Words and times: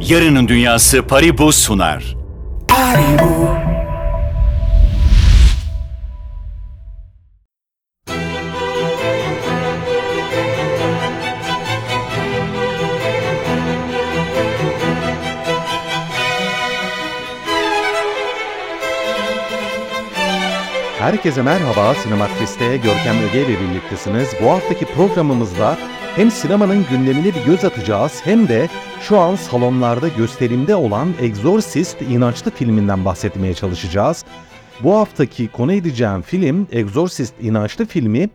Yarının 0.00 0.48
Dünyası 0.48 1.02
Paribu 1.02 1.52
sunar. 1.52 2.16
Paribu. 2.68 3.69
Herkese 21.10 21.42
merhaba, 21.42 21.94
Sinematris'te 21.94 22.76
Görkem 22.76 23.16
Öge 23.28 23.42
ile 23.42 23.60
birliktesiniz. 23.60 24.28
Bu 24.42 24.50
haftaki 24.50 24.84
programımızda 24.84 25.78
hem 26.16 26.30
sinemanın 26.30 26.86
gündemine 26.90 27.24
bir 27.24 27.44
göz 27.46 27.64
atacağız 27.64 28.20
hem 28.24 28.48
de 28.48 28.68
şu 29.00 29.18
an 29.18 29.36
salonlarda 29.36 30.08
gösterimde 30.08 30.74
olan 30.74 31.14
Exorcist 31.20 32.02
inançlı 32.02 32.50
filminden 32.50 33.04
bahsetmeye 33.04 33.54
çalışacağız. 33.54 34.24
Bu 34.82 34.94
haftaki 34.94 35.48
konu 35.48 35.72
edeceğim 35.72 36.22
film 36.22 36.66
Exorcist 36.72 37.34
inançlı 37.40 37.86
filmi 37.86 38.30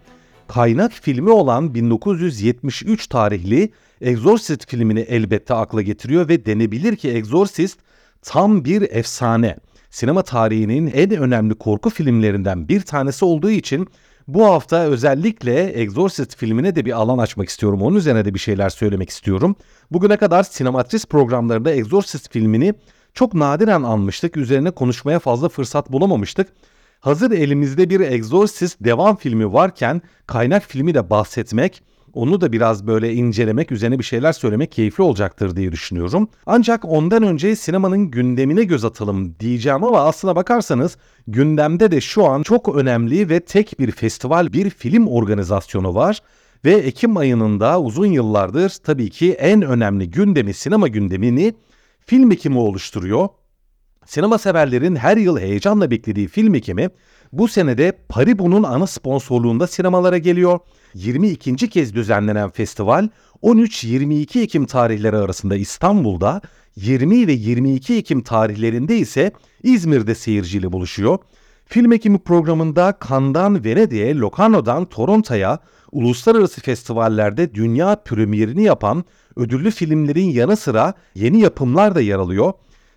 kaynak 0.47 0.91
filmi 0.91 1.29
olan 1.29 1.75
1973 1.75 3.07
tarihli 3.07 3.71
Exorcist 4.01 4.69
filmini 4.69 4.99
elbette 4.99 5.53
akla 5.53 5.81
getiriyor 5.81 6.29
ve 6.29 6.45
denebilir 6.45 6.95
ki 6.95 7.09
Exorcist 7.09 7.79
tam 8.21 8.65
bir 8.65 8.81
efsane. 8.81 9.55
Sinema 9.95 10.21
tarihinin 10.21 10.87
en 10.87 11.11
önemli 11.11 11.55
korku 11.55 11.89
filmlerinden 11.89 12.67
bir 12.67 12.81
tanesi 12.81 13.25
olduğu 13.25 13.49
için 13.49 13.87
bu 14.27 14.45
hafta 14.45 14.83
özellikle 14.83 15.63
Exorcist 15.63 16.37
filmine 16.37 16.75
de 16.75 16.85
bir 16.85 16.91
alan 16.91 17.17
açmak 17.17 17.49
istiyorum. 17.49 17.81
Onun 17.81 17.95
üzerine 17.95 18.25
de 18.25 18.33
bir 18.33 18.39
şeyler 18.39 18.69
söylemek 18.69 19.09
istiyorum. 19.09 19.55
Bugüne 19.91 20.17
kadar 20.17 20.43
sinematris 20.43 21.05
programlarında 21.05 21.71
Exorcist 21.71 22.31
filmini 22.31 22.73
çok 23.13 23.33
nadiren 23.33 23.83
anmıştık. 23.83 24.37
Üzerine 24.37 24.71
konuşmaya 24.71 25.19
fazla 25.19 25.49
fırsat 25.49 25.91
bulamamıştık. 25.91 26.47
Hazır 26.99 27.31
elimizde 27.31 27.89
bir 27.89 27.99
Exorcist 27.99 28.77
devam 28.79 29.15
filmi 29.15 29.53
varken 29.53 30.01
kaynak 30.27 30.63
filmi 30.63 30.93
de 30.93 31.09
bahsetmek 31.09 31.83
onu 32.15 32.41
da 32.41 32.51
biraz 32.51 32.87
böyle 32.87 33.13
incelemek, 33.13 33.71
üzerine 33.71 33.99
bir 33.99 34.03
şeyler 34.03 34.33
söylemek 34.33 34.71
keyifli 34.71 35.03
olacaktır 35.03 35.55
diye 35.55 35.71
düşünüyorum. 35.71 36.29
Ancak 36.45 36.85
ondan 36.85 37.23
önce 37.23 37.55
sinemanın 37.55 38.11
gündemine 38.11 38.63
göz 38.63 38.85
atalım 38.85 39.35
diyeceğim 39.39 39.83
ama 39.83 40.01
aslına 40.01 40.35
bakarsanız 40.35 40.97
gündemde 41.27 41.91
de 41.91 42.01
şu 42.01 42.25
an 42.25 42.43
çok 42.43 42.75
önemli 42.75 43.29
ve 43.29 43.39
tek 43.39 43.79
bir 43.79 43.91
festival, 43.91 44.53
bir 44.53 44.69
film 44.69 45.07
organizasyonu 45.07 45.95
var. 45.95 46.21
Ve 46.65 46.73
Ekim 46.73 47.17
ayının 47.17 47.59
da 47.59 47.81
uzun 47.81 48.05
yıllardır 48.05 48.69
tabii 48.83 49.09
ki 49.09 49.33
en 49.33 49.61
önemli 49.61 50.11
gündemi, 50.11 50.53
sinema 50.53 50.87
gündemini 50.87 51.53
film 52.05 52.31
ekimi 52.31 52.57
oluşturuyor. 52.57 53.27
Sinema 54.05 54.37
severlerin 54.37 54.95
her 54.95 55.17
yıl 55.17 55.39
heyecanla 55.39 55.91
beklediği 55.91 56.27
film 56.27 56.55
ekimi 56.55 56.89
bu 57.33 57.47
senede 57.47 57.91
Paribu'nun 58.09 58.63
ana 58.63 58.87
sponsorluğunda 58.87 59.67
sinemalara 59.67 60.17
geliyor. 60.17 60.59
22. 60.93 61.69
kez 61.69 61.95
düzenlenen 61.95 62.49
festival 62.49 63.09
13-22 63.43 64.41
Ekim 64.41 64.65
tarihleri 64.65 65.17
arasında 65.17 65.55
İstanbul'da, 65.55 66.41
20 66.75 67.27
ve 67.27 67.31
22 67.31 67.95
Ekim 67.95 68.21
tarihlerinde 68.21 68.97
ise 68.97 69.31
İzmir'de 69.63 70.15
seyirciyle 70.15 70.71
buluşuyor. 70.71 71.19
Film 71.65 71.91
ekimi 71.91 72.19
programında 72.19 72.97
Cannes'dan 73.09 73.65
Venedik'e, 73.65 74.15
Locarno'dan 74.15 74.85
Toronto'ya, 74.85 75.59
uluslararası 75.91 76.61
festivallerde 76.61 77.55
dünya 77.55 77.95
premierini 77.95 78.63
yapan 78.63 79.03
ödüllü 79.35 79.71
filmlerin 79.71 80.29
yanı 80.29 80.57
sıra 80.57 80.93
yeni 81.15 81.41
yapımlar 81.41 81.95
da 81.95 82.01
yer 82.01 82.15
alıyor. 82.15 82.53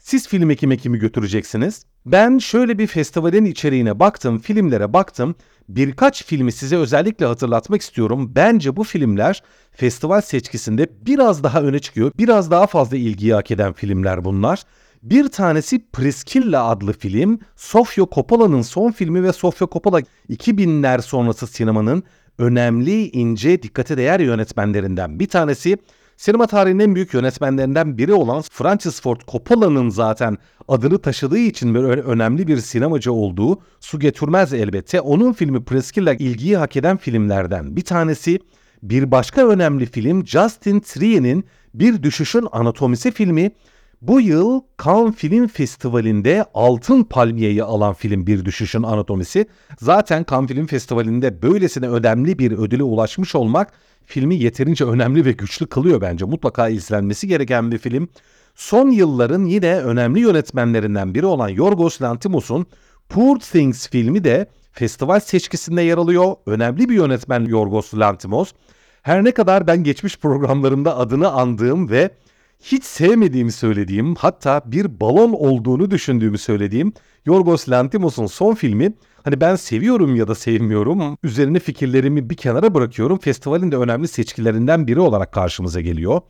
Siz 0.08 0.28
film 0.28 0.50
ekimi 0.50 0.78
kimi 0.78 0.98
götüreceksiniz? 0.98 1.84
Ben 2.06 2.38
şöyle 2.38 2.78
bir 2.78 2.86
festivalin 2.86 3.44
içeriğine 3.44 4.00
baktım, 4.00 4.38
filmlere 4.38 4.92
baktım. 4.92 5.34
Birkaç 5.68 6.24
filmi 6.24 6.52
size 6.52 6.76
özellikle 6.76 7.26
hatırlatmak 7.26 7.80
istiyorum. 7.80 8.32
Bence 8.34 8.76
bu 8.76 8.84
filmler 8.84 9.42
festival 9.70 10.20
seçkisinde 10.20 10.88
biraz 11.06 11.42
daha 11.42 11.62
öne 11.62 11.78
çıkıyor. 11.78 12.12
Biraz 12.18 12.50
daha 12.50 12.66
fazla 12.66 12.96
ilgiyi 12.96 13.34
hak 13.34 13.50
eden 13.50 13.72
filmler 13.72 14.24
bunlar. 14.24 14.62
Bir 15.02 15.28
tanesi 15.28 15.90
Priscilla 15.92 16.64
adlı 16.64 16.92
film. 16.92 17.38
Sofia 17.56 18.06
Coppola'nın 18.12 18.62
son 18.62 18.92
filmi 18.92 19.22
ve 19.22 19.32
Sofia 19.32 19.68
Coppola 19.72 20.00
2000'ler 20.30 21.02
sonrası 21.02 21.46
sinemanın 21.46 22.02
önemli, 22.38 23.08
ince, 23.08 23.62
dikkate 23.62 23.96
değer 23.96 24.20
yönetmenlerinden 24.20 25.20
bir 25.20 25.28
tanesi. 25.28 25.78
Sinema 26.18 26.46
tarihinin 26.46 26.78
en 26.78 26.94
büyük 26.94 27.14
yönetmenlerinden 27.14 27.98
biri 27.98 28.12
olan 28.12 28.42
Francis 28.50 29.00
Ford 29.00 29.20
Coppola'nın 29.28 29.88
zaten 29.88 30.38
adını 30.68 30.98
taşıdığı 30.98 31.38
için 31.38 31.74
böyle 31.74 32.02
önemli 32.02 32.46
bir 32.46 32.56
sinemacı 32.56 33.12
olduğu 33.12 33.58
su 33.80 33.98
getirmez 33.98 34.52
elbette. 34.52 35.00
Onun 35.00 35.32
filmi 35.32 35.64
Priscilla 35.64 36.14
ilgiyi 36.14 36.56
hak 36.56 36.76
eden 36.76 36.96
filmlerden 36.96 37.76
bir 37.76 37.84
tanesi. 37.84 38.38
Bir 38.82 39.10
başka 39.10 39.48
önemli 39.48 39.86
film 39.86 40.26
Justin 40.26 40.80
Trier'in 40.80 41.44
Bir 41.74 42.02
Düşüşün 42.02 42.46
Anatomisi 42.52 43.10
filmi. 43.10 43.50
Bu 44.02 44.20
yıl 44.20 44.60
Cannes 44.84 45.14
Film 45.14 45.48
Festivali'nde 45.48 46.44
Altın 46.54 47.02
Palmiye'yi 47.02 47.64
alan 47.64 47.94
film 47.94 48.26
Bir 48.26 48.44
Düşüşün 48.44 48.82
Anatomisi. 48.82 49.46
Zaten 49.80 50.26
Cannes 50.30 50.48
Film 50.48 50.66
Festivali'nde 50.66 51.42
böylesine 51.42 51.88
önemli 51.88 52.38
bir 52.38 52.52
ödüle 52.52 52.82
ulaşmış 52.82 53.34
olmak 53.34 53.72
filmi 54.08 54.34
yeterince 54.34 54.84
önemli 54.84 55.24
ve 55.24 55.32
güçlü 55.32 55.66
kılıyor 55.66 56.00
bence. 56.00 56.24
Mutlaka 56.24 56.68
izlenmesi 56.68 57.28
gereken 57.28 57.72
bir 57.72 57.78
film. 57.78 58.08
Son 58.54 58.90
yılların 58.90 59.44
yine 59.44 59.76
önemli 59.76 60.20
yönetmenlerinden 60.20 61.14
biri 61.14 61.26
olan 61.26 61.48
Yorgos 61.48 62.02
Lanthimos'un 62.02 62.66
Poor 63.08 63.38
Things 63.38 63.88
filmi 63.88 64.24
de 64.24 64.46
festival 64.72 65.20
seçkisinde 65.20 65.82
yer 65.82 65.98
alıyor. 65.98 66.34
Önemli 66.46 66.88
bir 66.88 66.94
yönetmen 66.94 67.44
Yorgos 67.44 67.94
Lanthimos. 67.94 68.52
Her 69.02 69.24
ne 69.24 69.30
kadar 69.32 69.66
ben 69.66 69.84
geçmiş 69.84 70.18
programlarımda 70.18 70.96
adını 70.96 71.30
andığım 71.30 71.90
ve 71.90 72.10
hiç 72.60 72.84
sevmediğimi 72.84 73.52
söylediğim 73.52 74.14
hatta 74.14 74.62
bir 74.66 75.00
balon 75.00 75.32
olduğunu 75.32 75.90
düşündüğümü 75.90 76.38
söylediğim 76.38 76.92
Yorgos 77.26 77.68
Lanthimos'un 77.68 78.26
son 78.26 78.54
filmi 78.54 78.92
hani 79.24 79.40
ben 79.40 79.56
seviyorum 79.56 80.16
ya 80.16 80.28
da 80.28 80.34
sevmiyorum 80.34 81.18
üzerine 81.22 81.58
fikirlerimi 81.58 82.30
bir 82.30 82.36
kenara 82.36 82.74
bırakıyorum. 82.74 83.18
Festivalin 83.18 83.72
de 83.72 83.76
önemli 83.76 84.08
seçkilerinden 84.08 84.86
biri 84.86 85.00
olarak 85.00 85.32
karşımıza 85.32 85.80
geliyor. 85.80 86.20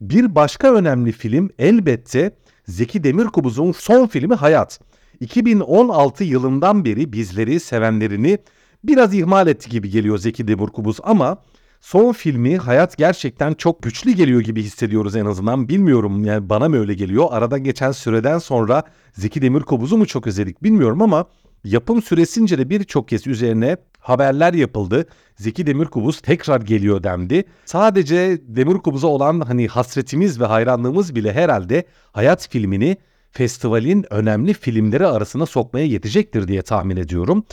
Bir 0.00 0.34
başka 0.34 0.74
önemli 0.74 1.12
film 1.12 1.50
elbette 1.58 2.36
Zeki 2.66 3.04
Demirkubuz'un 3.04 3.72
son 3.72 4.06
filmi 4.06 4.34
Hayat. 4.34 4.80
2016 5.20 6.24
yılından 6.24 6.84
beri 6.84 7.12
bizleri, 7.12 7.60
sevenlerini 7.60 8.38
biraz 8.84 9.14
ihmal 9.14 9.46
etti 9.46 9.70
gibi 9.70 9.90
geliyor 9.90 10.18
Zeki 10.18 10.48
Demirkubuz 10.48 10.98
ama 11.02 11.38
son 11.84 12.12
filmi 12.12 12.56
Hayat 12.56 12.96
gerçekten 12.98 13.54
çok 13.54 13.82
güçlü 13.82 14.12
geliyor 14.12 14.40
gibi 14.40 14.62
hissediyoruz 14.62 15.16
en 15.16 15.26
azından. 15.26 15.68
Bilmiyorum 15.68 16.24
yani 16.24 16.48
bana 16.48 16.68
mı 16.68 16.78
öyle 16.78 16.94
geliyor. 16.94 17.26
Aradan 17.30 17.64
geçen 17.64 17.92
süreden 17.92 18.38
sonra 18.38 18.82
Zeki 19.12 19.42
Demirkubuz'u 19.42 19.98
mu 19.98 20.06
çok 20.06 20.26
özledik 20.26 20.62
bilmiyorum 20.62 21.02
ama 21.02 21.26
yapım 21.64 22.02
süresince 22.02 22.58
de 22.58 22.70
birçok 22.70 23.08
kez 23.08 23.26
üzerine 23.26 23.76
haberler 23.98 24.54
yapıldı. 24.54 25.06
Zeki 25.36 25.66
Demirkubuz 25.66 26.20
tekrar 26.20 26.60
geliyor 26.60 27.02
dendi. 27.02 27.44
Sadece 27.64 28.40
Demirkubuz'a 28.42 29.06
olan 29.06 29.40
hani 29.40 29.68
hasretimiz 29.68 30.40
ve 30.40 30.44
hayranlığımız 30.44 31.14
bile 31.14 31.32
herhalde 31.32 31.84
Hayat 32.12 32.48
filmini 32.48 32.96
festivalin 33.30 34.04
önemli 34.10 34.54
filmleri 34.54 35.06
arasına 35.06 35.46
sokmaya 35.46 35.86
yetecektir 35.86 36.48
diye 36.48 36.62
tahmin 36.62 36.96
ediyorum. 36.96 37.44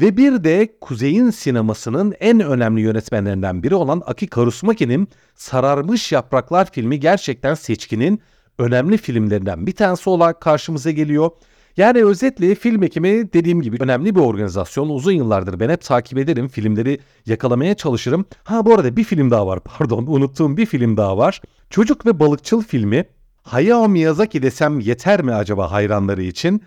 Ve 0.00 0.16
bir 0.16 0.44
de 0.44 0.78
Kuzey'in 0.80 1.30
sinemasının 1.30 2.14
en 2.20 2.40
önemli 2.40 2.80
yönetmenlerinden 2.80 3.62
biri 3.62 3.74
olan 3.74 4.02
Aki 4.06 4.26
Karusmaki'nin 4.26 5.08
Sararmış 5.34 6.12
Yapraklar 6.12 6.70
filmi 6.70 7.00
gerçekten 7.00 7.54
seçkinin 7.54 8.20
önemli 8.58 8.96
filmlerinden 8.96 9.66
bir 9.66 9.72
tanesi 9.72 10.10
olarak 10.10 10.40
karşımıza 10.40 10.90
geliyor. 10.90 11.30
Yani 11.76 12.04
özetle 12.04 12.54
film 12.54 12.82
ekimi 12.82 13.32
dediğim 13.32 13.62
gibi 13.62 13.76
önemli 13.80 14.14
bir 14.14 14.20
organizasyon. 14.20 14.88
Uzun 14.88 15.12
yıllardır 15.12 15.60
ben 15.60 15.68
hep 15.68 15.82
takip 15.82 16.18
ederim. 16.18 16.48
Filmleri 16.48 16.98
yakalamaya 17.26 17.74
çalışırım. 17.74 18.24
Ha 18.44 18.66
bu 18.66 18.74
arada 18.74 18.96
bir 18.96 19.04
film 19.04 19.30
daha 19.30 19.46
var 19.46 19.60
pardon 19.64 20.06
unuttuğum 20.06 20.56
bir 20.56 20.66
film 20.66 20.96
daha 20.96 21.18
var. 21.18 21.40
Çocuk 21.70 22.06
ve 22.06 22.18
Balıkçıl 22.20 22.62
filmi. 22.62 23.04
Hayao 23.42 23.88
Miyazaki 23.88 24.42
desem 24.42 24.80
yeter 24.80 25.22
mi 25.22 25.34
acaba 25.34 25.72
hayranları 25.72 26.22
için? 26.22 26.62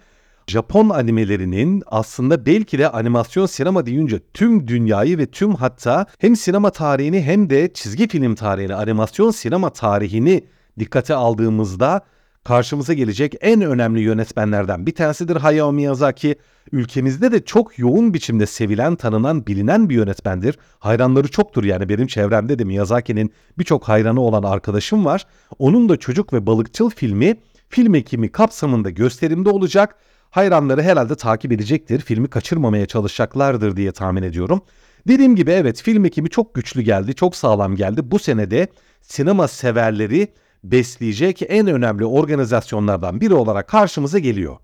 Japon 0.50 0.90
animelerinin 0.90 1.84
aslında 1.86 2.46
belki 2.46 2.80
de 2.80 2.90
animasyon 2.90 3.46
sinema 3.46 3.86
deyince 3.86 4.20
tüm 4.34 4.68
dünyayı 4.68 5.18
ve 5.18 5.26
tüm 5.26 5.56
hatta 5.56 6.06
hem 6.20 6.36
sinema 6.36 6.70
tarihini 6.70 7.22
hem 7.22 7.50
de 7.50 7.74
çizgi 7.74 8.08
film 8.08 8.36
tarihini, 8.36 8.76
animasyon 8.76 9.32
sinema 9.32 9.70
tarihini 9.70 10.44
dikkate 10.80 11.14
aldığımızda 11.16 12.02
karşımıza 12.44 12.94
gelecek 12.94 13.36
en 13.42 13.62
önemli 13.62 14.02
yönetmenlerden 14.02 14.86
bir 14.86 14.96
tanesidir 14.96 15.36
Hayao 15.36 15.72
Miyazaki. 15.72 16.36
Ülkemizde 16.72 17.32
de 17.32 17.46
çok 17.46 17.80
yoğun 17.80 18.14
biçimde 18.14 18.46
sevilen, 18.46 18.96
tanınan, 18.96 19.48
bilinen 19.48 19.90
bir 19.90 19.96
yönetmendir. 19.96 20.60
Hayranları 20.80 21.28
çoktur 21.28 21.64
yani 21.64 21.90
benim 21.90 22.08
çevremde 22.08 22.60
de 22.60 22.64
Miyazaki'nin 22.64 23.32
birçok 23.58 23.84
hayranı 23.84 24.22
olan 24.22 24.44
arkadaşım 24.44 25.06
var. 25.06 25.26
Onun 25.60 25.90
da 25.90 25.98
Çocuk 25.98 26.34
ve 26.34 26.48
Balıkçıl 26.48 26.90
filmi 26.90 27.38
film 27.70 27.96
ekimi 27.96 28.32
kapsamında 28.32 28.90
gösterimde 28.90 29.50
olacak. 29.50 29.96
Hayranları 30.30 30.82
herhalde 30.82 31.16
takip 31.16 31.52
edecektir. 31.52 32.00
Filmi 32.00 32.28
kaçırmamaya 32.28 32.86
çalışacaklardır 32.86 33.76
diye 33.78 33.92
tahmin 33.92 34.24
ediyorum. 34.24 34.62
Dediğim 35.08 35.36
gibi 35.36 35.52
evet 35.52 35.82
film 35.82 36.06
ekimi 36.06 36.30
çok 36.30 36.54
güçlü 36.54 36.82
geldi, 36.82 37.16
çok 37.16 37.36
sağlam 37.36 37.76
geldi. 37.76 38.12
Bu 38.12 38.20
senede 38.20 38.68
sinema 39.02 39.48
severleri 39.48 40.28
besleyecek 40.64 41.42
en 41.48 41.68
önemli 41.68 42.06
organizasyonlardan 42.06 43.22
biri 43.22 43.34
olarak 43.34 43.68
karşımıza 43.68 44.20
geliyor. 44.20 44.58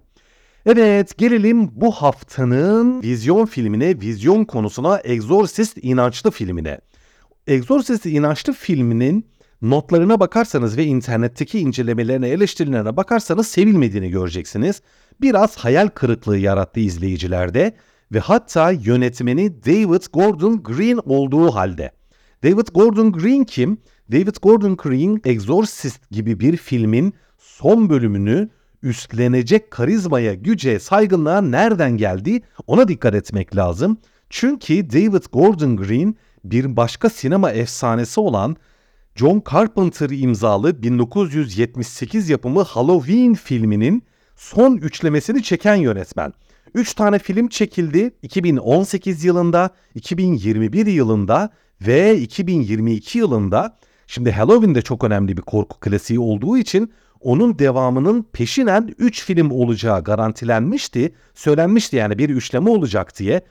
Evet 0.65 1.18
gelelim 1.18 1.69
bu 1.71 1.92
haftanın 1.92 3.01
vizyon 3.01 3.45
filmine, 3.45 4.01
vizyon 4.01 4.45
konusuna 4.45 4.98
Exorcist 4.98 5.77
inançlı 5.81 6.31
filmine. 6.31 6.80
Exorcist 7.48 8.06
inançlı 8.06 8.54
filminin 8.54 9.25
notlarına 9.63 10.19
bakarsanız 10.19 10.77
ve 10.77 10.86
internetteki 10.86 11.60
incelemelerine, 11.60 12.30
eleştirilerine 12.30 12.98
bakarsanız 12.98 13.48
sevilmediğini 13.48 14.10
göreceksiniz. 14.10 14.81
Biraz 15.21 15.57
hayal 15.57 15.88
kırıklığı 15.88 16.38
yarattı 16.38 16.80
izleyicilerde 16.80 17.75
ve 18.12 18.19
hatta 18.19 18.71
yönetmeni 18.71 19.63
David 19.65 20.04
Gordon 20.13 20.63
Green 20.63 21.00
olduğu 21.06 21.56
halde. 21.56 21.92
David 22.44 22.68
Gordon 22.74 23.12
Green 23.12 23.44
kim? 23.44 23.77
David 24.12 24.36
Gordon 24.42 24.75
Green 24.75 25.21
Exorcist 25.25 26.12
gibi 26.12 26.39
bir 26.39 26.57
filmin 26.57 27.13
son 27.38 27.89
bölümünü 27.89 28.50
üstlenecek 28.83 29.71
karizmaya, 29.71 30.33
güce, 30.33 30.80
saygınlığa 30.80 31.42
nereden 31.42 31.98
geldi 31.98 32.42
ona 32.68 32.88
dikkat 32.88 33.15
etmek 33.15 33.56
lazım. 33.56 33.98
Çünkü 34.30 34.89
David 34.89 35.24
Gordon 35.33 35.77
Green 35.77 36.15
bir 36.44 36.77
başka 36.77 37.10
sinema 37.10 37.51
efsanesi 37.51 38.19
olan 38.19 38.56
John 39.15 39.44
Carpenter 39.51 40.10
imzalı 40.10 40.83
1978 40.83 42.30
yapımı 42.30 42.62
Halloween 42.62 43.33
filminin 43.33 44.04
son 44.36 44.77
üçlemesini 44.77 45.44
çeken 45.44 45.75
yönetmen. 45.75 46.33
3 46.74 46.94
tane 46.94 47.19
film 47.19 47.48
çekildi 47.48 48.12
2018 48.21 49.24
yılında, 49.24 49.69
2021 49.95 50.86
yılında 50.86 51.50
ve 51.81 52.18
2022 52.18 53.18
yılında. 53.18 53.77
Şimdi 54.07 54.31
Halloween 54.31 54.75
de 54.75 54.81
çok 54.81 55.04
önemli 55.04 55.38
bir 55.38 55.42
korku 55.42 55.80
klasiği 55.80 56.19
olduğu 56.19 56.57
için 56.57 56.94
onun 57.19 57.60
devamının 57.60 58.27
peşinen 58.33 58.95
3 58.98 59.24
film 59.25 59.51
olacağı 59.51 60.04
garantilenmişti. 60.04 61.15
Söylenmişti 61.33 61.95
yani 61.95 62.18
bir 62.18 62.30
üçleme 62.30 62.69
olacak 62.69 63.19
diye. 63.19 63.42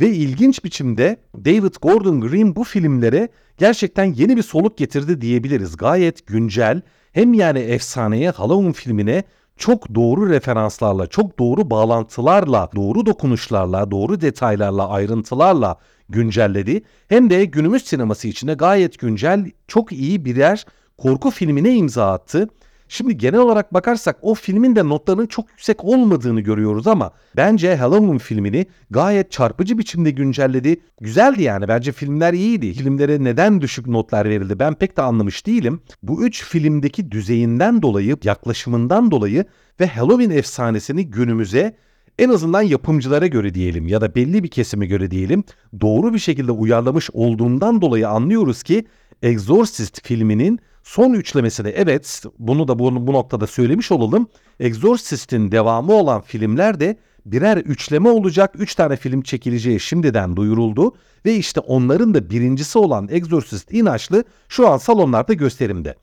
Ve 0.00 0.08
ilginç 0.08 0.64
biçimde 0.64 1.16
David 1.36 1.74
Gordon 1.82 2.20
Green 2.20 2.56
bu 2.56 2.64
filmlere 2.64 3.28
gerçekten 3.58 4.04
yeni 4.04 4.36
bir 4.36 4.42
soluk 4.42 4.78
getirdi 4.78 5.20
diyebiliriz. 5.20 5.76
Gayet 5.76 6.26
güncel 6.26 6.82
hem 7.12 7.34
yani 7.34 7.58
efsaneye 7.58 8.30
Halloween 8.30 8.72
filmine 8.72 9.24
çok 9.56 9.94
doğru 9.94 10.28
referanslarla, 10.28 11.06
çok 11.06 11.38
doğru 11.38 11.70
bağlantılarla, 11.70 12.70
doğru 12.76 13.06
dokunuşlarla, 13.06 13.90
doğru 13.90 14.20
detaylarla, 14.20 14.88
ayrıntılarla 14.88 15.76
güncelledi. 16.08 16.82
Hem 17.08 17.30
de 17.30 17.44
günümüz 17.44 17.84
sineması 17.84 18.28
içinde 18.28 18.54
gayet 18.54 18.98
güncel, 18.98 19.50
çok 19.68 19.92
iyi 19.92 20.24
birer 20.24 20.66
korku 20.98 21.30
filmine 21.30 21.74
imza 21.74 22.12
attı. 22.12 22.48
Şimdi 22.92 23.18
genel 23.18 23.40
olarak 23.40 23.74
bakarsak 23.74 24.16
o 24.22 24.34
filmin 24.34 24.76
de 24.76 24.88
notlarının 24.88 25.26
çok 25.26 25.50
yüksek 25.50 25.84
olmadığını 25.84 26.40
görüyoruz 26.40 26.86
ama 26.86 27.10
bence 27.36 27.76
Halloween 27.76 28.18
filmini 28.18 28.66
gayet 28.90 29.30
çarpıcı 29.30 29.78
biçimde 29.78 30.10
güncelledi. 30.10 30.80
Güzeldi 31.00 31.42
yani 31.42 31.68
bence 31.68 31.92
filmler 31.92 32.32
iyiydi. 32.32 32.72
Filmlere 32.74 33.24
neden 33.24 33.60
düşük 33.60 33.86
notlar 33.86 34.28
verildi 34.28 34.58
ben 34.58 34.74
pek 34.74 34.96
de 34.96 35.02
anlamış 35.02 35.46
değilim. 35.46 35.80
Bu 36.02 36.24
üç 36.26 36.44
filmdeki 36.44 37.10
düzeyinden 37.10 37.82
dolayı, 37.82 38.16
yaklaşımından 38.24 39.10
dolayı 39.10 39.44
ve 39.80 39.86
Halloween 39.86 40.30
efsanesini 40.30 41.10
günümüze 41.10 41.76
en 42.18 42.28
azından 42.28 42.62
yapımcılara 42.62 43.26
göre 43.26 43.54
diyelim 43.54 43.88
ya 43.88 44.00
da 44.00 44.14
belli 44.14 44.44
bir 44.44 44.48
kesime 44.48 44.86
göre 44.86 45.10
diyelim 45.10 45.44
doğru 45.80 46.14
bir 46.14 46.18
şekilde 46.18 46.52
uyarlamış 46.52 47.10
olduğundan 47.12 47.80
dolayı 47.80 48.08
anlıyoruz 48.08 48.62
ki 48.62 48.84
Exorcist 49.22 50.06
filminin 50.06 50.60
son 50.82 51.12
üçlemesini 51.12 51.68
evet 51.68 52.22
bunu 52.38 52.68
da 52.68 52.78
bu, 52.78 53.06
bu 53.06 53.12
noktada 53.12 53.46
söylemiş 53.46 53.92
olalım. 53.92 54.28
Exorcist'in 54.60 55.52
devamı 55.52 55.92
olan 55.92 56.20
filmler 56.20 56.80
de 56.80 56.96
birer 57.26 57.56
üçleme 57.56 58.08
olacak. 58.08 58.54
Üç 58.58 58.74
tane 58.74 58.96
film 58.96 59.22
çekileceği 59.22 59.80
şimdiden 59.80 60.36
duyuruldu. 60.36 60.94
Ve 61.26 61.34
işte 61.34 61.60
onların 61.60 62.14
da 62.14 62.30
birincisi 62.30 62.78
olan 62.78 63.08
Exorcist 63.10 63.72
inançlı 63.72 64.24
şu 64.48 64.68
an 64.68 64.78
salonlarda 64.78 65.32
gösterimde. 65.32 65.94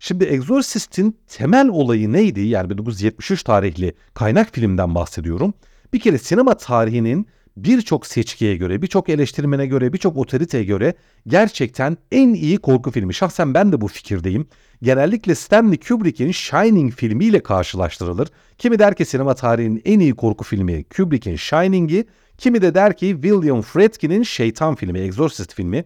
Şimdi 0.00 0.24
Exorcist'in 0.24 1.18
temel 1.28 1.68
olayı 1.68 2.12
neydi? 2.12 2.40
Yani 2.40 2.70
1973 2.70 3.42
tarihli 3.42 3.94
kaynak 4.14 4.54
filmden 4.54 4.94
bahsediyorum. 4.94 5.54
Bir 5.92 6.00
kere 6.00 6.18
sinema 6.18 6.54
tarihinin 6.54 7.26
birçok 7.64 8.06
seçkiye 8.06 8.56
göre, 8.56 8.82
birçok 8.82 9.08
eleştirmene 9.08 9.66
göre, 9.66 9.92
birçok 9.92 10.16
otoriteye 10.16 10.64
göre 10.64 10.94
gerçekten 11.26 11.96
en 12.12 12.34
iyi 12.34 12.58
korku 12.58 12.90
filmi. 12.90 13.14
Şahsen 13.14 13.54
ben 13.54 13.72
de 13.72 13.80
bu 13.80 13.88
fikirdeyim. 13.88 14.46
Genellikle 14.82 15.34
Stanley 15.34 15.78
Kubrick'in 15.78 16.32
Shining 16.32 16.92
filmiyle 16.92 17.42
karşılaştırılır. 17.42 18.28
Kimi 18.58 18.78
der 18.78 18.94
ki 18.94 19.04
sinema 19.04 19.34
tarihinin 19.34 19.82
en 19.84 20.00
iyi 20.00 20.14
korku 20.14 20.44
filmi 20.44 20.84
Kubrick'in 20.84 21.36
Shining'i, 21.36 22.04
kimi 22.38 22.62
de 22.62 22.74
der 22.74 22.96
ki 22.96 23.10
William 23.12 23.62
Friedkin'in 23.62 24.22
Şeytan 24.22 24.74
filmi, 24.74 24.98
Exorcist 24.98 25.54
filmi. 25.54 25.84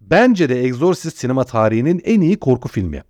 Bence 0.00 0.48
de 0.48 0.64
Exorcist 0.64 1.18
sinema 1.18 1.44
tarihinin 1.44 2.02
en 2.04 2.20
iyi 2.20 2.36
korku 2.36 2.68
filmi. 2.68 3.02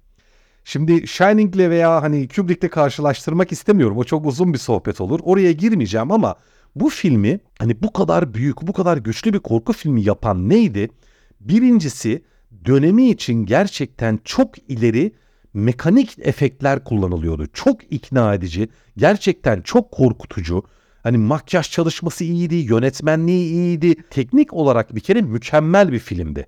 Şimdi 0.64 1.06
Shining'le 1.06 1.70
veya 1.70 2.02
hani 2.02 2.28
Kubrick'le 2.28 2.70
karşılaştırmak 2.70 3.52
istemiyorum. 3.52 3.98
O 3.98 4.04
çok 4.04 4.26
uzun 4.26 4.52
bir 4.52 4.58
sohbet 4.58 5.00
olur. 5.00 5.20
Oraya 5.22 5.52
girmeyeceğim 5.52 6.12
ama 6.12 6.34
bu 6.76 6.88
filmi 6.88 7.40
hani 7.58 7.82
bu 7.82 7.92
kadar 7.92 8.34
büyük, 8.34 8.62
bu 8.62 8.72
kadar 8.72 8.96
güçlü 8.96 9.32
bir 9.32 9.38
korku 9.38 9.72
filmi 9.72 10.02
yapan 10.02 10.48
neydi? 10.48 10.88
Birincisi 11.40 12.22
dönemi 12.64 13.10
için 13.10 13.46
gerçekten 13.46 14.20
çok 14.24 14.70
ileri 14.70 15.12
mekanik 15.54 16.18
efektler 16.18 16.84
kullanılıyordu. 16.84 17.46
Çok 17.52 17.92
ikna 17.92 18.34
edici, 18.34 18.68
gerçekten 18.96 19.60
çok 19.60 19.90
korkutucu. 19.90 20.62
Hani 21.02 21.18
makyaj 21.18 21.70
çalışması 21.70 22.24
iyiydi, 22.24 22.54
yönetmenliği 22.54 23.52
iyiydi. 23.52 23.94
Teknik 24.10 24.52
olarak 24.52 24.94
bir 24.94 25.00
kere 25.00 25.22
mükemmel 25.22 25.92
bir 25.92 25.98
filmdi. 25.98 26.46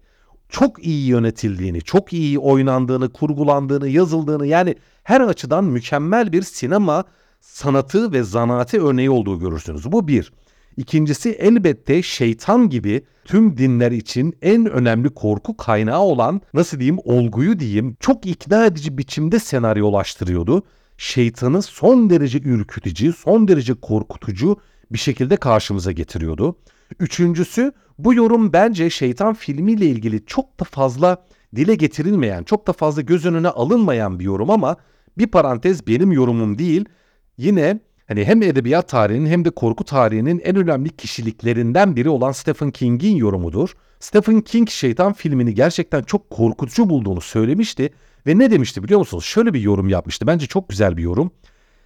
Çok 0.48 0.84
iyi 0.86 1.06
yönetildiğini, 1.06 1.80
çok 1.80 2.12
iyi 2.12 2.38
oynandığını, 2.38 3.12
kurgulandığını, 3.12 3.88
yazıldığını 3.88 4.46
yani 4.46 4.74
her 5.02 5.20
açıdan 5.20 5.64
mükemmel 5.64 6.32
bir 6.32 6.42
sinema 6.42 7.04
sanatı 7.40 8.12
ve 8.12 8.22
zanaati 8.22 8.80
örneği 8.80 9.10
olduğu 9.10 9.38
görürsünüz. 9.38 9.92
Bu 9.92 10.08
bir. 10.08 10.32
İkincisi 10.76 11.30
elbette 11.30 12.02
şeytan 12.02 12.70
gibi 12.70 13.04
tüm 13.24 13.56
dinler 13.56 13.92
için 13.92 14.36
en 14.42 14.66
önemli 14.66 15.08
korku 15.10 15.56
kaynağı 15.56 16.00
olan 16.00 16.40
nasıl 16.54 16.78
diyeyim 16.78 16.98
olguyu 17.04 17.58
diyeyim 17.58 17.96
çok 18.00 18.26
ikna 18.26 18.66
edici 18.66 18.98
biçimde 18.98 19.38
senaryolaştırıyordu. 19.38 20.62
Şeytanı 20.98 21.62
son 21.62 22.10
derece 22.10 22.38
ürkütücü, 22.38 23.12
son 23.12 23.48
derece 23.48 23.74
korkutucu 23.74 24.56
bir 24.92 24.98
şekilde 24.98 25.36
karşımıza 25.36 25.92
getiriyordu. 25.92 26.56
Üçüncüsü 27.00 27.72
bu 27.98 28.14
yorum 28.14 28.52
bence 28.52 28.90
şeytan 28.90 29.34
filmiyle 29.34 29.86
ilgili 29.86 30.26
çok 30.26 30.60
da 30.60 30.64
fazla 30.64 31.24
dile 31.56 31.74
getirilmeyen, 31.74 32.42
çok 32.42 32.66
da 32.66 32.72
fazla 32.72 33.02
göz 33.02 33.26
önüne 33.26 33.48
alınmayan 33.48 34.18
bir 34.18 34.24
yorum 34.24 34.50
ama 34.50 34.76
bir 35.18 35.26
parantez 35.26 35.86
benim 35.86 36.12
yorumum 36.12 36.58
değil. 36.58 36.84
Yine 37.38 37.80
hani 38.08 38.24
hem 38.24 38.42
edebiyat 38.42 38.88
tarihinin 38.88 39.30
hem 39.30 39.44
de 39.44 39.50
korku 39.50 39.84
tarihinin 39.84 40.38
en 40.44 40.56
önemli 40.56 40.96
kişiliklerinden 40.96 41.96
biri 41.96 42.08
olan 42.08 42.32
Stephen 42.32 42.70
King'in 42.70 43.16
yorumudur. 43.16 43.76
Stephen 44.00 44.40
King 44.40 44.70
Şeytan 44.70 45.12
filmini 45.12 45.54
gerçekten 45.54 46.02
çok 46.02 46.30
korkutucu 46.30 46.88
bulduğunu 46.88 47.20
söylemişti 47.20 47.90
ve 48.26 48.38
ne 48.38 48.50
demişti 48.50 48.82
biliyor 48.82 49.00
musunuz? 49.00 49.24
Şöyle 49.24 49.54
bir 49.54 49.60
yorum 49.60 49.88
yapmıştı. 49.88 50.26
Bence 50.26 50.46
çok 50.46 50.68
güzel 50.68 50.96
bir 50.96 51.02
yorum. 51.02 51.30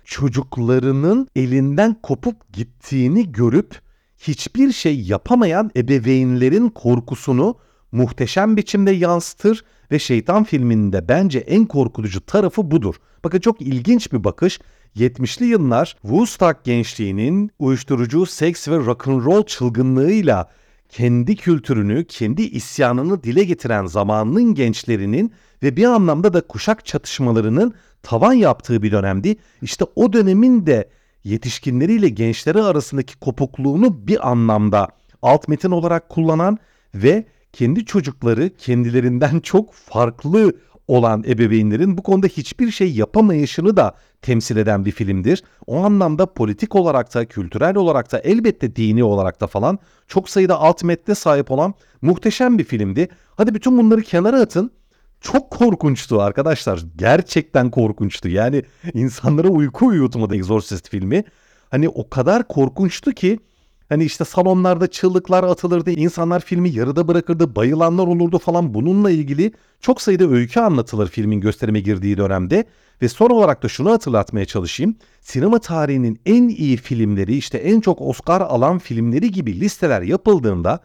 Çocuklarının 0.05 1.29
elinden 1.37 1.97
kopup 2.03 2.53
gittiğini 2.53 3.33
görüp 3.33 3.81
hiçbir 4.19 4.73
şey 4.73 5.01
yapamayan 5.01 5.71
ebeveynlerin 5.77 6.69
korkusunu 6.69 7.57
muhteşem 7.93 8.57
biçimde 8.57 8.91
yansıtır 8.91 9.65
ve 9.91 9.99
Şeytan 9.99 10.45
filminde 10.45 11.09
bence 11.09 11.39
en 11.39 11.67
korkutucu 11.67 12.27
tarafı 12.27 12.71
budur. 12.71 12.95
Bakın 13.25 13.41
çok 13.41 13.61
ilginç 13.61 14.13
bir 14.13 14.25
bakış. 14.25 14.61
70'li 14.97 15.47
yıllar 15.47 15.97
Woodstock 16.03 16.65
gençliğinin 16.65 17.51
uyuşturucu, 17.59 18.27
seks 18.27 18.69
ve 18.69 18.77
rock'n'roll 18.77 19.43
çılgınlığıyla 19.43 20.51
kendi 20.89 21.37
kültürünü, 21.37 22.05
kendi 22.05 22.43
isyanını 22.43 23.23
dile 23.23 23.45
getiren 23.45 23.87
zamanının 23.87 24.55
gençlerinin 24.55 25.33
ve 25.63 25.77
bir 25.77 25.85
anlamda 25.85 26.33
da 26.33 26.41
kuşak 26.41 26.87
çatışmalarının 26.87 27.75
tavan 28.03 28.33
yaptığı 28.33 28.83
bir 28.83 28.93
dönemdi. 28.93 29.37
İşte 29.63 29.85
o 29.97 30.13
dönemin 30.13 30.67
de 30.67 30.89
yetişkinleriyle 31.25 32.09
gençleri 32.09 32.63
arasındaki 32.63 33.19
kopukluğunu 33.19 34.07
bir 34.07 34.31
anlamda 34.31 34.89
alt 35.23 35.49
metin 35.49 35.71
olarak 35.71 36.09
kullanan 36.09 36.59
ve 36.95 37.25
kendi 37.53 37.85
çocukları 37.85 38.51
kendilerinden 38.59 39.41
çok 39.43 39.75
farklı 39.75 40.53
olan 40.89 41.25
ebeveynlerin 41.29 41.99
bu 41.99 42.03
konuda 42.03 42.27
hiçbir 42.27 42.71
şey 42.71 42.93
yapamayışını 42.93 43.77
da 43.77 43.95
temsil 44.23 44.57
eden 44.57 44.85
bir 44.85 44.91
filmdir. 44.91 45.43
O 45.67 45.85
anlamda 45.85 46.33
politik 46.35 46.77
olarak 46.77 47.15
da, 47.15 47.25
kültürel 47.25 47.77
olarak 47.77 48.13
da, 48.13 48.19
elbette 48.19 48.77
dini 48.77 49.05
olarak 49.05 49.41
da 49.41 49.47
falan 49.47 49.79
çok 50.09 50.31
sayıda 50.31 50.61
alt 50.61 50.85
metne 50.85 51.15
sahip 51.15 51.51
olan 51.51 51.75
muhteşem 52.03 52.59
bir 52.59 52.65
filmdi. 52.65 53.09
Hadi 53.37 53.55
bütün 53.55 53.79
bunları 53.79 54.03
kenara 54.03 54.41
atın. 54.41 54.71
Çok 55.21 55.51
korkunçtu 55.51 56.21
arkadaşlar. 56.21 56.81
Gerçekten 56.97 57.71
korkunçtu. 57.71 58.29
Yani 58.29 58.63
insanlara 58.95 59.49
uyku 59.49 59.87
uyutmadı 59.87 60.37
Exorcist 60.37 60.91
filmi. 60.91 61.25
Hani 61.71 61.89
o 61.89 62.09
kadar 62.09 62.49
korkunçtu 62.49 63.13
ki 63.13 63.39
Hani 63.91 64.05
işte 64.05 64.25
salonlarda 64.25 64.87
çığlıklar 64.87 65.45
atılırdı, 65.45 65.91
insanlar 65.91 66.41
filmi 66.41 66.71
yarıda 66.71 67.09
bırakırdı, 67.09 67.57
bayılanlar 67.57 68.07
olurdu 68.07 68.39
falan. 68.39 68.75
Bununla 68.75 69.11
ilgili 69.11 69.53
çok 69.81 70.03
sayıda 70.03 70.25
öykü 70.25 70.61
anlatılır 70.61 71.09
filmin 71.09 71.41
gösterime 71.41 71.81
girdiği 71.81 72.17
dönemde. 72.17 72.65
Ve 73.03 73.09
son 73.09 73.31
olarak 73.31 73.63
da 73.63 73.69
şunu 73.69 73.91
hatırlatmaya 73.91 74.47
çalışayım. 74.47 74.97
Sinema 75.21 75.59
tarihinin 75.59 76.21
en 76.27 76.49
iyi 76.49 76.77
filmleri 76.77 77.37
işte 77.37 77.59
en 77.59 77.81
çok 77.81 78.01
Oscar 78.01 78.41
alan 78.41 78.79
filmleri 78.79 79.31
gibi 79.31 79.61
listeler 79.61 80.03
yapıldığında 80.03 80.81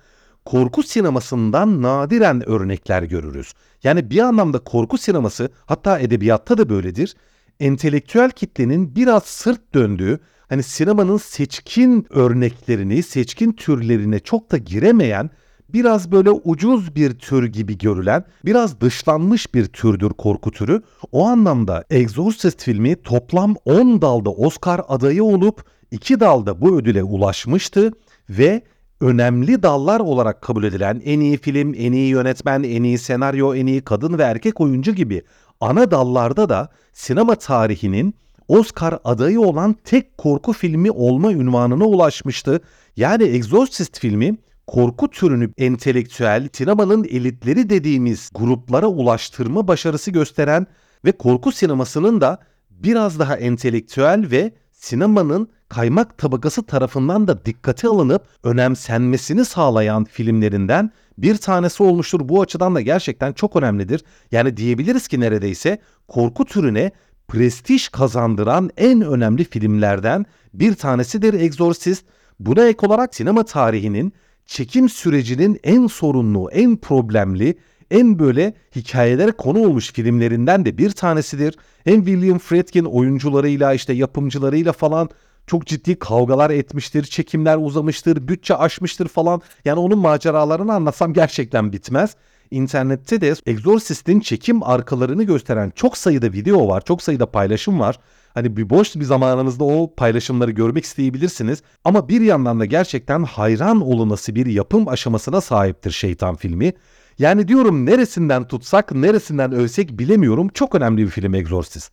korku 0.46 0.84
sinemasından 0.84 1.82
nadiren 1.82 2.50
örnekler 2.50 3.04
görürüz. 3.04 3.54
Yani 3.84 4.10
bir 4.10 4.20
anlamda 4.20 4.60
korku 4.60 4.98
sineması 4.98 5.50
hatta 5.66 6.00
edebiyatta 6.00 6.58
da 6.58 6.70
böyledir. 6.70 7.16
Entelektüel 7.60 8.32
kitlenin 8.32 8.96
biraz 8.96 9.24
sırt 9.24 9.74
döndüğü 9.74 10.20
hani 10.50 10.64
sinemanın 10.64 11.18
seçkin 11.18 12.08
örneklerini, 12.10 13.04
seçkin 13.04 13.52
türlerine 13.52 14.20
çok 14.20 14.52
da 14.52 14.58
giremeyen 14.58 15.30
biraz 15.70 16.12
böyle 16.12 16.32
ucuz 16.32 16.96
bir 16.96 17.20
tür 17.20 17.46
gibi 17.46 17.78
görülen, 17.78 18.26
biraz 18.46 18.82
dışlanmış 18.82 19.54
bir 19.54 19.66
türdür 19.66 20.10
korku 20.10 20.52
türü. 20.52 20.82
O 21.12 21.26
anlamda 21.28 21.84
Exorcist 21.90 22.64
filmi 22.64 22.96
toplam 22.96 23.56
10 23.66 24.02
dalda 24.02 24.30
Oscar 24.30 24.82
adayı 24.88 25.24
olup 25.24 25.66
2 25.92 26.20
dalda 26.20 26.62
bu 26.62 26.78
ödüle 26.78 27.04
ulaşmıştı 27.04 27.92
ve 28.30 28.62
önemli 29.02 29.64
dallar 29.64 30.00
olarak 30.00 30.42
kabul 30.42 30.64
edilen 30.64 31.02
en 31.06 31.20
iyi 31.20 31.38
film, 31.38 31.74
en 31.78 31.92
iyi 31.92 32.10
yönetmen, 32.10 32.64
en 32.64 32.84
iyi 32.84 32.98
senaryo, 32.98 33.56
en 33.56 33.66
iyi 33.66 33.82
kadın 33.82 34.18
ve 34.18 34.24
erkek 34.24 34.62
oyuncu 34.62 34.94
gibi 34.94 35.24
ana 35.62 35.92
dallarda 35.92 36.50
da 36.50 36.70
sinema 36.94 37.36
tarihinin 37.36 38.16
Oscar 38.48 39.00
adayı 39.04 39.42
olan 39.42 39.76
tek 39.84 40.18
korku 40.18 40.54
filmi 40.54 40.92
olma 40.92 41.32
ünvanına 41.32 41.86
ulaşmıştı. 41.86 42.62
Yani 42.96 43.24
Exorcist 43.24 44.00
filmi 44.00 44.38
korku 44.68 45.10
türünü 45.10 45.52
entelektüel, 45.58 46.50
sinemanın 46.54 47.04
elitleri 47.04 47.70
dediğimiz 47.70 48.30
gruplara 48.36 48.88
ulaştırma 48.88 49.68
başarısı 49.68 50.12
gösteren 50.12 50.68
ve 51.06 51.12
korku 51.12 51.52
sinemasının 51.52 52.22
da 52.22 52.40
biraz 52.70 53.20
daha 53.20 53.36
entelektüel 53.36 54.32
ve 54.32 54.52
sinemanın 54.72 55.50
kaymak 55.70 56.18
tabakası 56.18 56.64
tarafından 56.64 57.28
da 57.28 57.46
dikkate 57.46 57.88
alınıp 57.88 58.26
önemsenmesini 58.44 59.46
sağlayan 59.46 60.04
filmlerinden 60.04 60.92
bir 61.18 61.38
tanesi 61.38 61.84
olmuştur. 61.84 62.22
Bu 62.24 62.42
açıdan 62.42 62.76
da 62.76 62.82
gerçekten 62.82 63.34
çok 63.34 63.56
önemlidir. 63.56 64.04
Yani 64.32 64.58
diyebiliriz 64.58 65.08
ki 65.08 65.20
neredeyse 65.20 65.80
korku 66.08 66.46
türüne 66.46 66.92
prestij 67.28 67.88
kazandıran 67.88 68.70
en 68.78 69.02
önemli 69.02 69.44
filmlerden 69.44 70.26
bir 70.54 70.76
tanesidir 70.76 71.34
Exorcist. 71.34 72.06
Buna 72.40 72.66
ek 72.68 72.88
olarak 72.88 73.16
sinema 73.16 73.46
tarihinin 73.46 74.14
çekim 74.46 74.90
sürecinin 74.90 75.60
en 75.64 75.88
sorunlu, 75.88 76.50
en 76.52 76.78
problemli, 76.78 77.56
en 77.92 78.20
böyle 78.20 78.54
hikayelere 78.76 79.32
konu 79.32 79.60
olmuş 79.60 79.94
filmlerinden 79.94 80.66
de 80.66 80.78
bir 80.78 80.92
tanesidir. 80.92 81.56
Hem 81.84 82.06
William 82.06 82.40
Friedkin 82.40 82.86
oyuncularıyla 82.86 83.74
işte 83.74 83.94
yapımcılarıyla 83.94 84.72
falan 84.72 85.10
çok 85.48 85.68
ciddi 85.68 86.00
kavgalar 86.00 86.50
etmiştir, 86.50 87.04
çekimler 87.04 87.58
uzamıştır, 87.58 88.28
bütçe 88.28 88.56
aşmıştır 88.56 89.08
falan. 89.08 89.42
Yani 89.66 89.80
onun 89.80 90.00
maceralarını 90.00 90.74
anlatsam 90.74 91.14
gerçekten 91.14 91.74
bitmez. 91.74 92.16
İnternette 92.52 93.22
de 93.22 93.34
Exorcist'in 93.46 94.20
çekim 94.20 94.64
arkalarını 94.64 95.24
gösteren 95.24 95.72
çok 95.76 95.98
sayıda 95.98 96.34
video 96.34 96.68
var, 96.68 96.84
çok 96.86 97.02
sayıda 97.02 97.32
paylaşım 97.32 97.80
var. 97.80 98.00
Hani 98.34 98.58
bir 98.58 98.70
boş 98.70 98.96
bir 98.96 99.04
zamanınızda 99.04 99.64
o 99.64 99.94
paylaşımları 99.96 100.52
görmek 100.52 100.86
isteyebilirsiniz. 100.86 101.62
Ama 101.84 102.10
bir 102.10 102.22
yandan 102.22 102.60
da 102.60 102.66
gerçekten 102.66 103.24
hayran 103.24 103.82
olunası 103.82 104.36
bir 104.36 104.46
yapım 104.46 104.88
aşamasına 104.88 105.42
sahiptir 105.42 105.92
Şeytan 105.92 106.36
filmi. 106.36 106.74
Yani 107.20 107.48
diyorum 107.48 107.86
neresinden 107.86 108.48
tutsak, 108.48 108.92
neresinden 108.92 109.52
ölsek 109.52 110.00
bilemiyorum. 110.00 110.48
Çok 110.54 110.76
önemli 110.76 111.04
bir 111.04 111.10
film 111.10 111.34
Exorcist. 111.34 111.92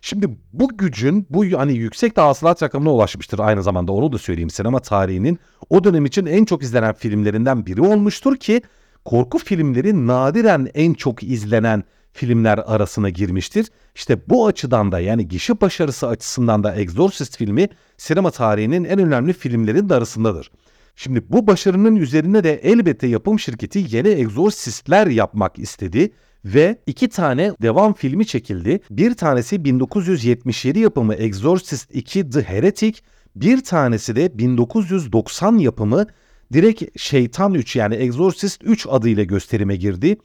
Şimdi 0.00 0.38
bu 0.52 0.76
gücün 0.76 1.26
bu 1.30 1.44
hani 1.58 1.72
yüksek 1.72 2.16
de 2.16 2.20
hasılat 2.20 2.62
rakamına 2.62 2.92
ulaşmıştır 2.92 3.38
aynı 3.38 3.62
zamanda 3.62 3.92
onu 3.92 4.12
da 4.12 4.18
söyleyeyim. 4.18 4.50
Sinema 4.50 4.80
tarihinin 4.80 5.38
o 5.70 5.84
dönem 5.84 6.06
için 6.06 6.26
en 6.26 6.44
çok 6.44 6.62
izlenen 6.62 6.94
filmlerinden 6.94 7.66
biri 7.66 7.80
olmuştur 7.80 8.36
ki 8.36 8.62
korku 9.04 9.38
filmleri 9.38 10.06
nadiren 10.06 10.68
en 10.74 10.94
çok 10.94 11.22
izlenen 11.22 11.84
filmler 12.12 12.58
arasına 12.58 13.08
girmiştir. 13.08 13.66
İşte 13.94 14.18
bu 14.28 14.46
açıdan 14.46 14.92
da 14.92 15.00
yani 15.00 15.28
gişi 15.28 15.60
başarısı 15.60 16.08
açısından 16.08 16.64
da 16.64 16.74
Exorcist 16.74 17.36
filmi 17.36 17.68
sinema 17.96 18.30
tarihinin 18.30 18.84
en 18.84 18.98
önemli 18.98 19.32
filmlerin 19.32 19.88
de 19.88 19.94
arasındadır. 19.94 20.50
Şimdi 20.96 21.24
bu 21.28 21.46
başarının 21.46 21.96
üzerine 21.96 22.44
de 22.44 22.54
elbette 22.54 23.06
yapım 23.06 23.38
şirketi 23.38 23.86
yeni 23.88 24.08
Exorcistler 24.08 25.06
yapmak 25.06 25.58
istedi 25.58 26.12
ve 26.44 26.78
iki 26.86 27.08
tane 27.08 27.52
devam 27.62 27.94
filmi 27.94 28.26
çekildi. 28.26 28.80
Bir 28.90 29.14
tanesi 29.14 29.64
1977 29.64 30.78
yapımı 30.78 31.14
Exorcist 31.14 31.94
2 31.94 32.30
The 32.30 32.42
Heretic, 32.42 32.98
bir 33.36 33.64
tanesi 33.64 34.16
de 34.16 34.38
1990 34.38 35.58
yapımı 35.58 36.06
direkt 36.52 37.00
Şeytan 37.00 37.54
3 37.54 37.76
yani 37.76 37.94
Exorcist 37.94 38.64
3 38.64 38.86
adıyla 38.90 39.24
gösterime 39.24 39.76
girdi. 39.76 40.16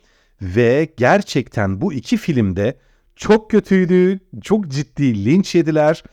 Ve 0.42 0.94
gerçekten 0.98 1.82
bu 1.82 1.94
iki 1.94 2.18
filmde 2.18 2.78
çok 3.16 3.52
kötüydü, 3.52 4.20
çok 4.42 4.68
ciddi 4.68 5.26
linç 5.26 5.56
yediler, 5.56 6.04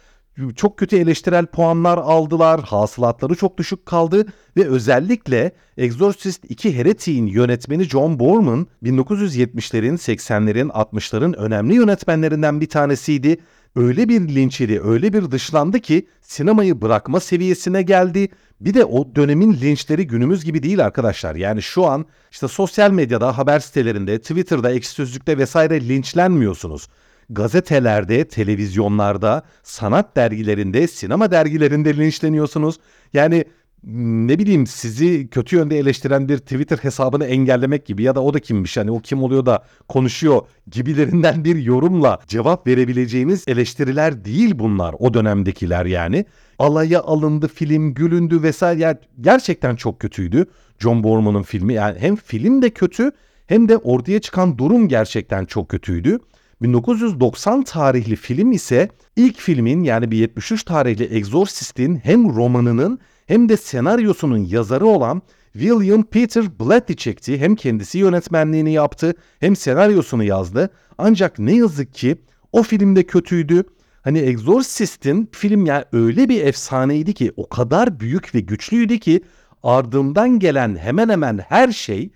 çok 0.57 0.79
kötü 0.79 0.97
eleştirel 0.97 1.47
puanlar 1.47 1.99
aldılar, 1.99 2.61
hasılatları 2.61 3.35
çok 3.35 3.59
düşük 3.59 3.87
kaldı 3.87 4.27
ve 4.57 4.69
özellikle 4.69 5.53
Exorcist 5.77 6.45
2 6.49 6.77
Heretic'in 6.79 7.27
yönetmeni 7.27 7.85
John 7.85 8.19
Borman 8.19 8.67
1970'lerin, 8.83 9.95
80'lerin, 9.95 10.69
60'ların 10.69 11.37
önemli 11.37 11.75
yönetmenlerinden 11.75 12.61
bir 12.61 12.69
tanesiydi 12.69 13.37
öyle 13.77 14.09
bir 14.09 14.21
linç 14.21 14.61
yedi, 14.61 14.81
öyle 14.85 15.13
bir 15.13 15.31
dışlandı 15.31 15.81
ki 15.81 16.07
sinemayı 16.21 16.81
bırakma 16.81 17.21
seviyesine 17.21 17.83
geldi. 17.83 18.29
Bir 18.61 18.75
de 18.75 18.85
o 18.85 19.15
dönemin 19.15 19.53
linçleri 19.53 20.07
günümüz 20.07 20.45
gibi 20.45 20.63
değil 20.63 20.85
arkadaşlar. 20.85 21.35
Yani 21.35 21.63
şu 21.63 21.87
an 21.87 22.07
işte 22.31 22.49
sosyal 22.49 22.91
medyada, 22.91 23.39
haber 23.39 23.61
sitelerinde, 23.61 24.19
Twitter'da, 24.19 24.71
ekşi 24.71 24.91
sözlükte 24.91 25.39
vesaire 25.39 25.89
linçlenmiyorsunuz. 25.89 26.89
Gazetelerde, 27.31 28.29
televizyonlarda, 28.29 29.43
sanat 29.63 30.17
dergilerinde, 30.17 30.89
sinema 30.89 31.31
dergilerinde 31.31 31.97
linçleniyorsunuz. 31.97 32.77
Yani 33.13 33.45
ne 33.85 34.39
bileyim 34.39 34.67
sizi 34.67 35.29
kötü 35.29 35.57
yönde 35.57 35.79
eleştiren 35.79 36.29
bir 36.29 36.39
Twitter 36.39 36.77
hesabını 36.77 37.25
engellemek 37.25 37.87
gibi 37.87 38.03
ya 38.03 38.15
da 38.15 38.23
o 38.23 38.35
da 38.35 38.41
kimmiş 38.41 38.77
hani 38.77 38.91
o 38.91 39.01
kim 39.01 39.23
oluyor 39.23 39.47
da 39.47 39.65
konuşuyor 39.89 40.41
gibilerinden 40.71 41.45
bir 41.45 41.57
yorumla 41.57 42.19
cevap 42.27 42.67
verebileceğiniz 42.67 43.45
eleştiriler 43.49 44.25
değil 44.25 44.59
bunlar 44.59 44.95
o 44.99 45.15
dönemdekiler 45.15 45.87
yani. 45.87 46.25
Alaya 46.59 47.03
alındı 47.03 47.49
film 47.49 47.95
gülündü 47.95 48.43
vesaire 48.43 48.81
yani 48.81 48.97
gerçekten 49.21 49.77
çok 49.77 50.01
kötüydü 50.01 50.47
John 50.79 51.03
Borman'ın 51.03 51.43
filmi 51.43 51.75
yani 51.75 51.99
hem 51.99 52.17
film 52.17 52.63
de 52.63 52.71
kötü 52.71 53.13
hem 53.47 53.69
de 53.69 53.77
ortaya 53.77 54.21
çıkan 54.21 54.59
durum 54.59 54.89
gerçekten 54.89 55.45
çok 55.45 55.69
kötüydü. 55.69 56.19
1990 56.63 57.63
tarihli 57.63 58.17
film 58.17 58.53
ise 58.53 58.89
ilk 59.17 59.39
filmin 59.39 59.83
yani 59.83 60.11
bir 60.11 60.17
73 60.17 60.65
tarihli 60.65 61.05
Exorcist'in 61.05 61.97
hem 61.97 62.37
romanının 62.37 62.99
hem 63.27 63.49
de 63.49 63.57
senaryosunun 63.57 64.39
yazarı 64.39 64.87
olan 64.87 65.23
William 65.53 66.03
Peter 66.03 66.59
Blatty 66.61 66.93
çekti. 66.93 67.39
Hem 67.39 67.55
kendisi 67.55 67.99
yönetmenliğini 67.99 68.73
yaptı 68.73 69.15
hem 69.41 69.57
senaryosunu 69.57 70.25
yazdı. 70.25 70.71
Ancak 70.99 71.39
ne 71.39 71.57
yazık 71.57 71.95
ki 71.95 72.17
o 72.53 72.63
filmde 72.63 73.03
kötüydü. 73.03 73.65
Hani 74.03 74.19
Exorcist'in 74.19 75.29
film 75.33 75.67
yani 75.67 75.85
öyle 75.93 76.29
bir 76.29 76.45
efsaneydi 76.45 77.15
ki 77.15 77.33
o 77.37 77.49
kadar 77.49 78.01
büyük 78.01 78.35
ve 78.35 78.41
güçlüydü 78.41 78.99
ki 78.99 79.21
ardından 79.63 80.39
gelen 80.39 80.77
hemen 80.77 81.09
hemen 81.09 81.39
her 81.39 81.73
şey 81.73 82.11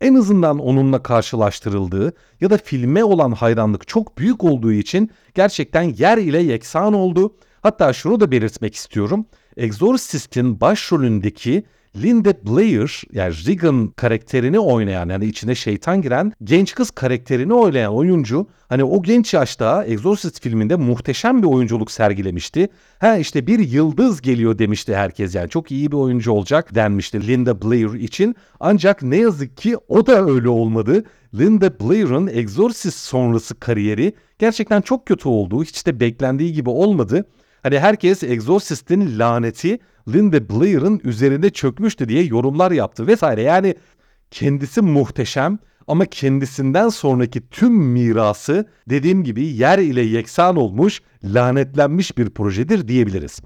en 0.00 0.14
azından 0.14 0.58
onunla 0.58 1.02
karşılaştırıldığı 1.02 2.12
ya 2.40 2.50
da 2.50 2.58
filme 2.58 3.04
olan 3.04 3.32
hayranlık 3.32 3.88
çok 3.88 4.18
büyük 4.18 4.44
olduğu 4.44 4.72
için 4.72 5.10
gerçekten 5.34 5.82
yer 5.82 6.18
ile 6.18 6.42
yeksan 6.42 6.92
oldu. 6.92 7.36
Hatta 7.60 7.92
şunu 7.92 8.20
da 8.20 8.30
belirtmek 8.30 8.74
istiyorum. 8.74 9.26
Exorcist'in 9.56 10.60
başrolündeki 10.60 11.64
Linda 11.96 12.34
Blair 12.46 13.02
yani 13.12 13.34
Regan 13.46 13.88
karakterini 13.96 14.58
oynayan 14.58 15.08
yani 15.08 15.26
içine 15.26 15.54
şeytan 15.54 16.02
giren 16.02 16.32
genç 16.44 16.74
kız 16.74 16.90
karakterini 16.90 17.54
oynayan 17.54 17.94
oyuncu 17.94 18.46
hani 18.68 18.84
o 18.84 19.02
genç 19.02 19.34
yaşta 19.34 19.84
Exorcist 19.84 20.42
filminde 20.42 20.76
muhteşem 20.76 21.42
bir 21.42 21.46
oyunculuk 21.46 21.90
sergilemişti. 21.90 22.68
Ha 22.98 23.16
işte 23.16 23.46
bir 23.46 23.58
yıldız 23.58 24.20
geliyor 24.20 24.58
demişti 24.58 24.96
herkes 24.96 25.34
yani 25.34 25.50
çok 25.50 25.70
iyi 25.70 25.92
bir 25.92 25.96
oyuncu 25.96 26.32
olacak 26.32 26.74
denmişti 26.74 27.26
Linda 27.26 27.62
Blair 27.62 27.94
için. 27.94 28.36
Ancak 28.60 29.02
ne 29.02 29.16
yazık 29.16 29.56
ki 29.56 29.76
o 29.88 30.06
da 30.06 30.26
öyle 30.26 30.48
olmadı. 30.48 31.04
Linda 31.34 31.80
Blair'ın 31.80 32.26
Exorcist 32.26 32.98
sonrası 32.98 33.60
kariyeri 33.60 34.12
gerçekten 34.38 34.80
çok 34.80 35.06
kötü 35.06 35.28
oldu. 35.28 35.64
Hiç 35.64 35.86
de 35.86 36.00
beklendiği 36.00 36.52
gibi 36.52 36.70
olmadı. 36.70 37.26
Hani 37.62 37.78
herkes 37.78 38.22
Exorcist'in 38.22 39.18
laneti 39.18 39.78
Linda 40.08 40.48
Blair'ın 40.48 41.00
üzerinde 41.04 41.50
çökmüştü 41.50 42.08
diye 42.08 42.22
yorumlar 42.22 42.70
yaptı 42.70 43.06
vesaire. 43.06 43.42
Yani 43.42 43.74
kendisi 44.30 44.80
muhteşem 44.80 45.58
ama 45.86 46.06
kendisinden 46.06 46.88
sonraki 46.88 47.48
tüm 47.48 47.74
mirası 47.74 48.68
dediğim 48.90 49.24
gibi 49.24 49.46
yer 49.46 49.78
ile 49.78 50.00
yeksan 50.00 50.56
olmuş, 50.56 51.02
lanetlenmiş 51.24 52.18
bir 52.18 52.30
projedir 52.30 52.88
diyebiliriz. 52.88 53.40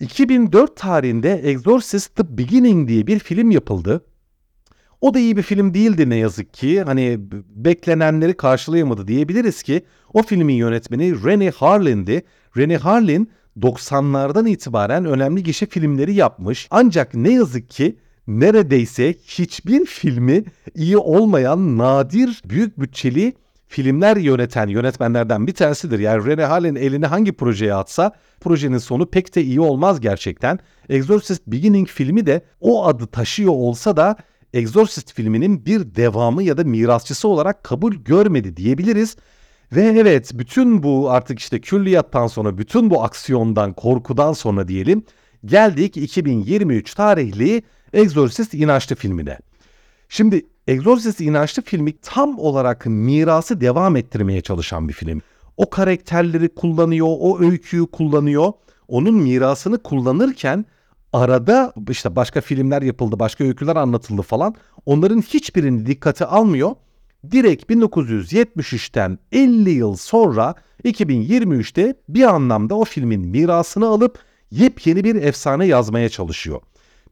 2004 0.00 0.76
tarihinde 0.76 1.32
Exorcist 1.32 2.16
The 2.16 2.38
Beginning 2.38 2.88
diye 2.88 3.06
bir 3.06 3.18
film 3.18 3.50
yapıldı. 3.50 4.04
O 5.00 5.14
da 5.14 5.18
iyi 5.18 5.36
bir 5.36 5.42
film 5.42 5.74
değildi 5.74 6.10
ne 6.10 6.16
yazık 6.16 6.54
ki. 6.54 6.82
Hani 6.82 7.18
beklenenleri 7.48 8.36
karşılayamadı 8.36 9.08
diyebiliriz 9.08 9.62
ki 9.62 9.82
o 10.14 10.22
filmin 10.22 10.54
yönetmeni 10.54 11.24
Rennie 11.24 11.50
Harlin'di. 11.50 12.22
Rennie 12.56 12.76
Harlin 12.76 13.30
90'lardan 13.60 14.48
itibaren 14.48 15.04
önemli 15.04 15.42
gişe 15.42 15.66
filmleri 15.66 16.14
yapmış. 16.14 16.68
Ancak 16.70 17.14
ne 17.14 17.32
yazık 17.32 17.70
ki 17.70 17.96
neredeyse 18.26 19.14
hiçbir 19.26 19.86
filmi 19.86 20.44
iyi 20.74 20.96
olmayan 20.96 21.78
nadir 21.78 22.42
büyük 22.44 22.80
bütçeli 22.80 23.32
filmler 23.68 24.16
yöneten 24.16 24.68
yönetmenlerden 24.68 25.46
bir 25.46 25.54
tanesidir. 25.54 25.98
Yani 25.98 26.26
Rene 26.26 26.44
Harlin 26.44 26.74
elini 26.74 27.06
hangi 27.06 27.32
projeye 27.32 27.74
atsa 27.74 28.12
projenin 28.40 28.78
sonu 28.78 29.06
pek 29.06 29.34
de 29.34 29.42
iyi 29.42 29.60
olmaz 29.60 30.00
gerçekten. 30.00 30.58
Exorcist 30.88 31.42
Beginning 31.46 31.88
filmi 31.88 32.26
de 32.26 32.44
o 32.60 32.86
adı 32.86 33.06
taşıyor 33.06 33.52
olsa 33.52 33.96
da 33.96 34.16
Exorcist 34.52 35.12
filminin 35.12 35.66
bir 35.66 35.94
devamı 35.94 36.42
ya 36.42 36.56
da 36.56 36.64
mirasçısı 36.64 37.28
olarak 37.28 37.64
kabul 37.64 37.94
görmedi 37.94 38.56
diyebiliriz. 38.56 39.16
Ve 39.72 39.82
evet 39.82 40.30
bütün 40.34 40.82
bu 40.82 41.10
artık 41.10 41.38
işte 41.38 41.60
külliyattan 41.60 42.26
sonra 42.26 42.58
bütün 42.58 42.90
bu 42.90 43.02
aksiyondan 43.02 43.72
korkudan 43.72 44.32
sonra 44.32 44.68
diyelim 44.68 45.04
geldik 45.44 45.96
2023 45.96 46.94
tarihli 46.94 47.62
Exorcist 47.92 48.54
İnançlı 48.54 48.96
filmine. 48.96 49.38
Şimdi 50.08 50.46
Exorcist 50.66 51.20
İnançlı 51.20 51.62
filmi 51.62 51.98
tam 51.98 52.38
olarak 52.38 52.86
mirası 52.86 53.60
devam 53.60 53.96
ettirmeye 53.96 54.40
çalışan 54.40 54.88
bir 54.88 54.92
film. 54.92 55.22
O 55.56 55.70
karakterleri 55.70 56.48
kullanıyor, 56.48 57.08
o 57.10 57.40
öyküyü 57.40 57.86
kullanıyor. 57.86 58.52
Onun 58.88 59.14
mirasını 59.14 59.78
kullanırken 59.82 60.64
arada 61.12 61.72
işte 61.90 62.16
başka 62.16 62.40
filmler 62.40 62.82
yapıldı, 62.82 63.18
başka 63.18 63.44
öyküler 63.44 63.76
anlatıldı 63.76 64.22
falan. 64.22 64.54
Onların 64.86 65.20
hiçbirini 65.20 65.86
dikkate 65.86 66.26
almıyor 66.26 66.70
direkt 67.30 67.70
1973'ten 67.70 69.18
50 69.32 69.70
yıl 69.70 69.96
sonra 69.96 70.54
2023'te 70.84 71.94
bir 72.08 72.22
anlamda 72.34 72.74
o 72.74 72.84
filmin 72.84 73.20
mirasını 73.20 73.86
alıp 73.86 74.18
yepyeni 74.50 75.04
bir 75.04 75.14
efsane 75.14 75.66
yazmaya 75.66 76.08
çalışıyor. 76.08 76.60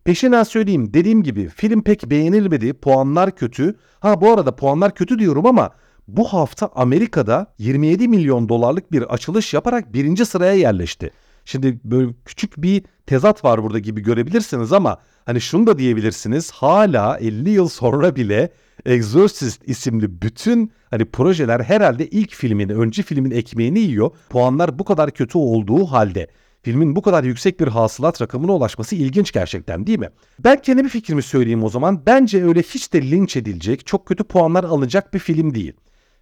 Peşinden 0.05 0.43
söyleyeyim 0.43 0.95
dediğim 0.95 1.23
gibi 1.23 1.49
film 1.49 1.83
pek 1.83 2.11
beğenilmedi, 2.11 2.73
puanlar 2.73 3.37
kötü. 3.37 3.77
Ha 4.01 4.21
bu 4.21 4.33
arada 4.33 4.57
puanlar 4.57 4.95
kötü 4.95 5.19
diyorum 5.19 5.47
ama 5.47 5.71
bu 6.09 6.25
hafta 6.25 6.71
Amerika'da 6.75 7.55
27 7.59 8.09
milyon 8.09 8.49
dolarlık 8.49 8.93
bir 8.93 9.03
açılış 9.03 9.55
yaparak 9.55 9.93
birinci 9.93 10.27
sıraya 10.27 10.55
yerleşti. 10.55 11.11
Şimdi 11.45 11.81
böyle 11.85 12.13
küçük 12.25 12.63
bir 12.63 12.83
tezat 13.07 13.45
var 13.45 13.63
burada 13.63 13.79
gibi 13.79 14.01
görebilirsiniz 14.01 14.73
ama 14.73 14.99
hani 15.27 15.41
şunu 15.41 15.67
da 15.67 15.79
diyebilirsiniz 15.79 16.51
hala 16.51 17.19
50 17.19 17.51
yıl 17.51 17.69
sonra 17.69 18.17
bile 18.17 18.53
Exorcist 18.87 19.69
isimli 19.69 20.23
bütün 20.23 20.73
hani 20.91 21.05
projeler 21.05 21.61
herhalde 21.61 22.09
ilk 22.09 22.35
filmin, 22.35 22.69
önce 22.69 23.03
filmin 23.03 23.31
ekmeğini 23.31 23.79
yiyor. 23.79 24.11
Puanlar 24.29 24.79
bu 24.79 24.85
kadar 24.85 25.11
kötü 25.11 25.39
olduğu 25.39 25.87
halde 25.87 26.27
filmin 26.63 26.97
bu 26.97 27.03
kadar 27.03 27.25
yüksek 27.25 27.61
bir 27.61 27.69
hasılat 27.69 28.23
rakamına 28.23 28.53
ulaşması 28.53 28.97
ilginç 28.97 29.33
gerçekten 29.33 29.87
değil 29.87 29.99
mi? 29.99 30.09
Ben 30.39 30.63
kendi 30.63 30.85
bir 30.85 30.89
fikrimi 30.89 31.23
söyleyeyim 31.23 31.65
o 31.65 31.69
zaman. 31.69 32.07
Bence 32.07 32.45
öyle 32.45 32.63
hiç 32.63 32.93
de 32.93 33.03
linç 33.11 33.37
edilecek, 33.37 33.87
çok 33.87 34.07
kötü 34.07 34.25
puanlar 34.25 34.65
alınacak 34.65 35.15
bir 35.15 35.19
film 35.19 35.55
değil. 35.55 35.73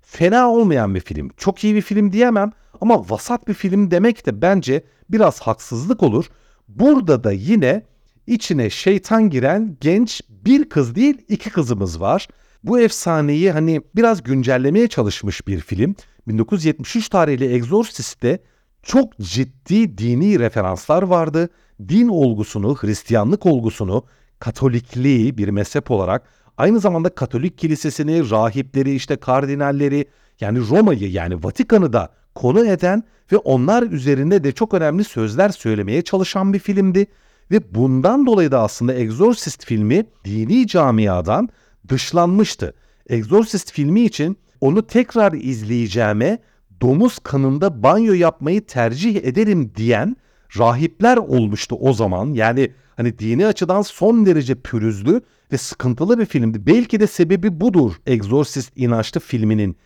Fena 0.02 0.50
olmayan 0.50 0.94
bir 0.94 1.00
film. 1.00 1.30
Çok 1.36 1.64
iyi 1.64 1.74
bir 1.74 1.82
film 1.82 2.12
diyemem 2.12 2.52
ama 2.80 3.10
vasat 3.10 3.48
bir 3.48 3.54
film 3.54 3.90
demek 3.90 4.26
de 4.26 4.42
bence 4.42 4.84
biraz 5.10 5.40
haksızlık 5.40 6.02
olur. 6.02 6.24
Burada 6.68 7.24
da 7.24 7.32
yine 7.32 7.82
içine 8.26 8.70
şeytan 8.70 9.30
giren 9.30 9.76
genç 9.80 10.20
bir 10.28 10.68
kız 10.68 10.94
değil 10.94 11.18
iki 11.28 11.50
kızımız 11.50 12.00
var. 12.00 12.28
Bu 12.64 12.80
efsaneyi 12.80 13.50
hani 13.50 13.80
biraz 13.96 14.22
güncellemeye 14.22 14.88
çalışmış 14.88 15.46
bir 15.46 15.60
film. 15.60 15.94
1973 16.28 17.08
tarihli 17.08 17.44
Exorcist'te 17.54 18.38
çok 18.82 19.18
ciddi 19.18 19.98
dini 19.98 20.38
referanslar 20.38 21.02
vardı. 21.02 21.48
Din 21.88 22.08
olgusunu, 22.08 22.76
Hristiyanlık 22.76 23.46
olgusunu, 23.46 24.04
Katolikliği 24.38 25.38
bir 25.38 25.48
mezhep 25.48 25.90
olarak 25.90 26.28
aynı 26.56 26.80
zamanda 26.80 27.08
Katolik 27.08 27.58
kilisesini, 27.58 28.30
rahipleri, 28.30 28.94
işte 28.94 29.16
kardinalleri 29.16 30.08
yani 30.40 30.58
Roma'yı 30.68 31.10
yani 31.10 31.44
Vatikan'ı 31.44 31.92
da 31.92 32.12
konu 32.34 32.66
eden 32.66 33.02
ve 33.32 33.36
onlar 33.36 33.82
üzerinde 33.82 34.44
de 34.44 34.52
çok 34.52 34.74
önemli 34.74 35.04
sözler 35.04 35.48
söylemeye 35.48 36.02
çalışan 36.02 36.52
bir 36.52 36.58
filmdi. 36.58 37.06
Ve 37.50 37.74
bundan 37.74 38.26
dolayı 38.26 38.50
da 38.50 38.62
aslında 38.62 38.94
Exorcist 38.94 39.64
filmi 39.64 40.06
dini 40.24 40.66
camiadan 40.66 41.48
dışlanmıştı. 41.88 42.74
Exorcist 43.08 43.72
filmi 43.72 44.00
için 44.00 44.36
onu 44.60 44.86
tekrar 44.86 45.32
izleyeceğime 45.32 46.38
domuz 46.80 47.18
kanında 47.18 47.82
banyo 47.82 48.12
yapmayı 48.12 48.66
tercih 48.66 49.16
ederim 49.16 49.72
diyen 49.76 50.16
rahipler 50.58 51.16
olmuştu 51.16 51.76
o 51.80 51.92
zaman. 51.92 52.34
Yani 52.34 52.72
hani 52.96 53.18
dini 53.18 53.46
açıdan 53.46 53.82
son 53.82 54.26
derece 54.26 54.54
pürüzlü 54.54 55.20
ve 55.52 55.58
sıkıntılı 55.58 56.18
bir 56.18 56.26
filmdi. 56.26 56.66
Belki 56.66 57.00
de 57.00 57.06
sebebi 57.06 57.60
budur 57.60 57.94
Exorcist 58.06 58.72
inançlı 58.76 59.20
filminin 59.20 59.76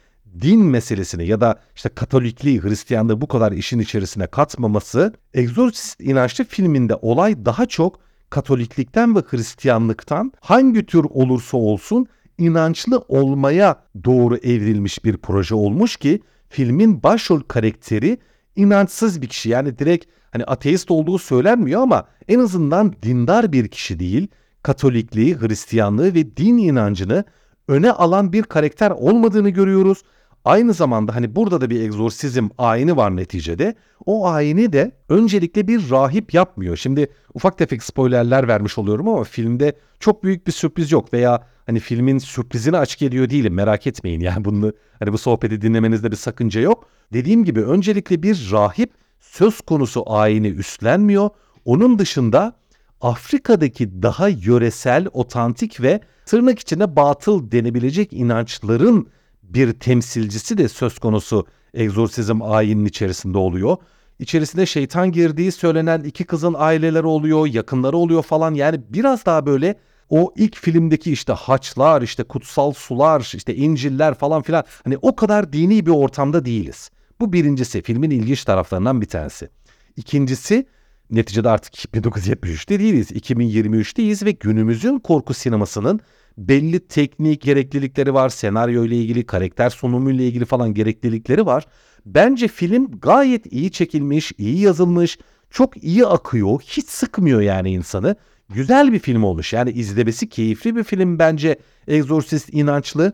din 0.40 0.64
meselesini 0.64 1.26
ya 1.26 1.40
da 1.40 1.60
işte 1.76 1.88
Katolikliği, 1.88 2.62
Hristiyanlığı 2.62 3.20
bu 3.20 3.28
kadar 3.28 3.52
işin 3.52 3.78
içerisine 3.78 4.26
katmaması. 4.26 5.14
Exorcist 5.34 6.00
inançlı 6.00 6.44
filminde 6.44 6.94
olay 6.94 7.44
daha 7.44 7.66
çok 7.66 8.00
Katoliklikten 8.32 9.16
ve 9.16 9.20
Hristiyanlıktan 9.20 10.32
hangi 10.40 10.86
tür 10.86 11.04
olursa 11.10 11.56
olsun 11.56 12.06
inançlı 12.38 12.98
olmaya 13.08 13.84
doğru 14.04 14.36
evrilmiş 14.36 15.04
bir 15.04 15.16
proje 15.16 15.54
olmuş 15.54 15.96
ki 15.96 16.20
filmin 16.48 17.02
başrol 17.02 17.40
karakteri 17.40 18.18
inançsız 18.56 19.22
bir 19.22 19.26
kişi. 19.26 19.48
Yani 19.48 19.78
direkt 19.78 20.06
hani 20.30 20.44
ateist 20.44 20.90
olduğu 20.90 21.18
söylenmiyor 21.18 21.80
ama 21.80 22.04
en 22.28 22.38
azından 22.38 22.94
dindar 23.02 23.52
bir 23.52 23.68
kişi 23.68 23.98
değil. 23.98 24.28
Katolikliği, 24.62 25.36
Hristiyanlığı 25.40 26.14
ve 26.14 26.36
din 26.36 26.56
inancını 26.56 27.24
öne 27.68 27.92
alan 27.92 28.32
bir 28.32 28.42
karakter 28.42 28.90
olmadığını 28.90 29.50
görüyoruz. 29.50 30.02
Aynı 30.44 30.74
zamanda 30.74 31.14
hani 31.14 31.36
burada 31.36 31.60
da 31.60 31.70
bir 31.70 31.80
egzorsizm 31.80 32.48
ayini 32.58 32.96
var 32.96 33.16
neticede. 33.16 33.74
O 34.06 34.28
ayini 34.28 34.72
de 34.72 34.92
öncelikle 35.08 35.68
bir 35.68 35.90
rahip 35.90 36.34
yapmıyor. 36.34 36.76
Şimdi 36.76 37.06
ufak 37.34 37.58
tefek 37.58 37.82
spoilerler 37.82 38.48
vermiş 38.48 38.78
oluyorum 38.78 39.08
ama 39.08 39.24
filmde 39.24 39.72
çok 40.00 40.24
büyük 40.24 40.46
bir 40.46 40.52
sürpriz 40.52 40.92
yok 40.92 41.12
veya 41.12 41.46
hani 41.66 41.80
filmin 41.80 42.18
sürprizini 42.18 42.76
açık 42.76 43.02
ediyor 43.02 43.30
değilim 43.30 43.54
merak 43.54 43.86
etmeyin. 43.86 44.20
Yani 44.20 44.44
bunu 44.44 44.72
hani 44.98 45.12
bu 45.12 45.18
sohbeti 45.18 45.60
dinlemenizde 45.60 46.10
bir 46.10 46.16
sakınca 46.16 46.60
yok. 46.60 46.88
Dediğim 47.12 47.44
gibi 47.44 47.62
öncelikle 47.62 48.22
bir 48.22 48.48
rahip 48.52 48.92
söz 49.20 49.60
konusu 49.60 50.12
ayini 50.12 50.48
üstlenmiyor. 50.48 51.30
Onun 51.64 51.98
dışında 51.98 52.56
Afrika'daki 53.00 54.02
daha 54.02 54.28
yöresel, 54.28 55.06
otantik 55.12 55.82
ve 55.82 56.00
tırnak 56.26 56.58
içinde 56.58 56.96
batıl 56.96 57.50
denebilecek 57.50 58.12
inançların 58.12 59.08
bir 59.42 59.72
temsilcisi 59.72 60.58
de 60.58 60.68
söz 60.68 60.98
konusu 60.98 61.46
egzorsizm 61.74 62.42
ayinin 62.42 62.84
içerisinde 62.84 63.38
oluyor. 63.38 63.76
içerisine 64.18 64.66
şeytan 64.66 65.12
girdiği 65.12 65.52
söylenen 65.52 66.00
iki 66.00 66.24
kızın 66.24 66.54
aileleri 66.58 67.06
oluyor, 67.06 67.46
yakınları 67.46 67.96
oluyor 67.96 68.22
falan. 68.22 68.54
Yani 68.54 68.80
biraz 68.88 69.26
daha 69.26 69.46
böyle 69.46 69.76
o 70.10 70.32
ilk 70.36 70.56
filmdeki 70.56 71.12
işte 71.12 71.32
haçlar, 71.32 72.02
işte 72.02 72.22
kutsal 72.22 72.72
sular, 72.72 73.32
işte 73.36 73.54
inciller 73.54 74.14
falan 74.14 74.42
filan 74.42 74.64
hani 74.84 74.96
o 75.02 75.16
kadar 75.16 75.52
dini 75.52 75.86
bir 75.86 75.90
ortamda 75.90 76.44
değiliz. 76.44 76.90
Bu 77.20 77.32
birincisi 77.32 77.82
filmin 77.82 78.10
ilginç 78.10 78.44
taraflarından 78.44 79.00
bir 79.00 79.06
tanesi. 79.06 79.48
İkincisi 79.96 80.66
neticede 81.10 81.50
artık 81.50 81.74
1973'te 81.94 82.78
değiliz, 82.78 83.10
2023'teyiz 83.10 84.24
ve 84.24 84.30
günümüzün 84.30 84.98
korku 84.98 85.34
sinemasının 85.34 86.00
belli 86.38 86.80
teknik 86.80 87.42
gereklilikleri 87.42 88.14
var, 88.14 88.28
senaryo 88.28 88.84
ile 88.84 88.96
ilgili, 88.96 89.26
karakter 89.26 89.70
sunumu 89.70 90.10
ile 90.10 90.26
ilgili 90.26 90.44
falan 90.44 90.74
gereklilikleri 90.74 91.46
var. 91.46 91.66
Bence 92.06 92.48
film 92.48 92.90
gayet 93.00 93.52
iyi 93.52 93.70
çekilmiş, 93.70 94.32
iyi 94.38 94.60
yazılmış, 94.60 95.18
çok 95.50 95.84
iyi 95.84 96.06
akıyor, 96.06 96.60
hiç 96.60 96.88
sıkmıyor 96.88 97.40
yani 97.40 97.72
insanı. 97.72 98.16
Güzel 98.48 98.92
bir 98.92 98.98
film 98.98 99.24
olmuş. 99.24 99.52
Yani 99.52 99.70
izlemesi 99.70 100.28
keyifli 100.28 100.76
bir 100.76 100.84
film 100.84 101.18
bence 101.18 101.58
Exorcist 101.88 102.54
inançlı. 102.54 103.12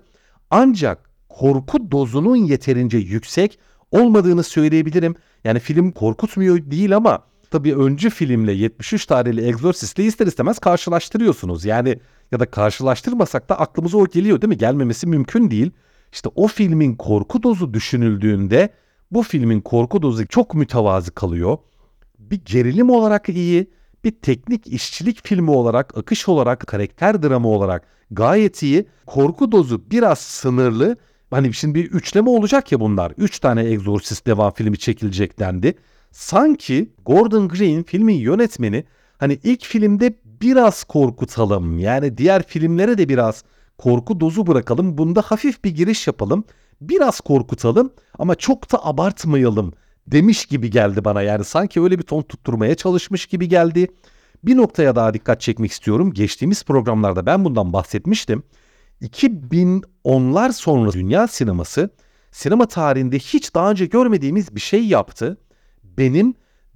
Ancak 0.51 1.11
korku 1.29 1.91
dozunun 1.91 2.37
yeterince 2.37 2.99
yüksek 2.99 3.59
olmadığını 3.91 4.43
söyleyebilirim. 4.43 5.15
Yani 5.45 5.61
film 5.61 5.91
korkutmuyor 5.93 6.71
değil 6.71 6.97
ama 6.97 7.25
tabii 7.51 7.77
öncü 7.77 8.11
filmle 8.11 8.53
73 8.53 9.07
tarihli 9.07 9.47
Exorcist'le 9.47 9.99
ister 9.99 10.27
istemez 10.27 10.59
karşılaştırıyorsunuz. 10.59 11.65
Yani 11.65 11.99
ya 12.33 12.41
da 12.41 12.47
karşılaştırmasak 12.51 13.49
da 13.49 13.61
aklımıza 13.61 13.99
o 13.99 14.07
geliyor 14.07 14.41
değil 14.41 14.49
mi? 14.49 14.59
Gelmemesi 14.59 15.07
mümkün 15.07 15.51
değil. 15.51 15.71
İşte 16.13 16.29
o 16.35 16.47
filmin 16.47 16.95
korku 16.97 17.43
dozu 17.43 17.75
düşünüldüğünde 17.75 18.73
bu 19.11 19.23
filmin 19.23 19.61
korku 19.61 20.03
dozu 20.03 20.27
çok 20.27 20.55
mütevazi 20.55 21.11
kalıyor. 21.11 21.59
Bir 22.19 22.41
gerilim 22.45 22.91
olarak 22.91 23.29
iyi, 23.29 23.71
bir 24.05 24.11
teknik 24.11 24.67
işçilik 24.67 25.27
filmi 25.27 25.51
olarak, 25.51 25.99
akış 25.99 26.29
olarak, 26.29 26.67
karakter 26.67 27.23
dramı 27.23 27.49
olarak 27.49 27.87
gayet 28.11 28.63
iyi. 28.63 28.87
Korku 29.07 29.53
dozu 29.53 29.91
biraz 29.91 30.19
sınırlı. 30.19 30.97
Hani 31.31 31.55
şimdi 31.55 31.75
bir 31.75 31.85
üçleme 31.85 32.31
olacak 32.31 32.73
ya 32.73 32.81
bunlar. 32.81 33.13
Üç 33.19 33.39
tane 33.39 33.63
Exorcist 33.63 34.27
devam 34.27 34.53
filmi 34.53 34.79
çekilecek 34.79 35.39
dendi. 35.39 35.75
Sanki 36.11 36.93
Gordon 37.07 37.49
Green 37.49 37.83
filmin 37.83 38.15
yönetmeni 38.15 38.85
hani 39.19 39.39
ilk 39.45 39.65
filmde 39.65 40.15
biraz 40.41 40.85
korkutalım. 40.85 41.79
Yani 41.79 42.19
diğer 42.19 42.43
filmlere 42.43 42.99
de 42.99 43.09
biraz 43.09 43.45
korku 43.79 44.21
dozu 44.21 44.47
bırakalım. 44.47 44.99
Bunda 44.99 45.23
hafif 45.23 45.65
bir 45.65 45.71
giriş 45.71 46.07
yapalım. 46.07 46.45
Biraz 46.81 47.21
korkutalım 47.21 47.93
ama 48.19 48.35
çok 48.35 48.73
da 48.73 48.87
abartmayalım 48.87 49.73
demiş 50.07 50.47
gibi 50.47 50.71
geldi 50.71 51.05
bana. 51.05 51.23
Yani 51.23 51.45
sanki 51.45 51.83
öyle 51.83 51.99
bir 51.99 52.03
ton 52.03 52.23
tutturmaya 52.23 52.75
çalışmış 52.75 53.27
gibi 53.27 53.49
geldi. 53.49 53.89
Bir 54.45 54.57
noktaya 54.57 54.97
daha 54.97 55.15
dikkat 55.15 55.41
çekmek 55.41 55.73
istiyorum. 55.73 56.13
Geçtiğimiz 56.13 56.65
programlarda 56.65 57.27
ben 57.27 57.45
bundan 57.45 57.73
bahsetmiştim. 57.73 58.43
2010'lar 59.03 60.53
sonra 60.53 60.93
dünya 60.93 61.29
sineması 61.29 61.91
sinema 62.33 62.67
tarihinde 62.67 63.19
hiç 63.19 63.55
daha 63.55 63.71
önce 63.71 63.87
görmediğimiz 63.87 64.55
bir 64.55 64.61
şey 64.61 64.87
yaptı. 64.87 65.39
Benim 65.83 66.35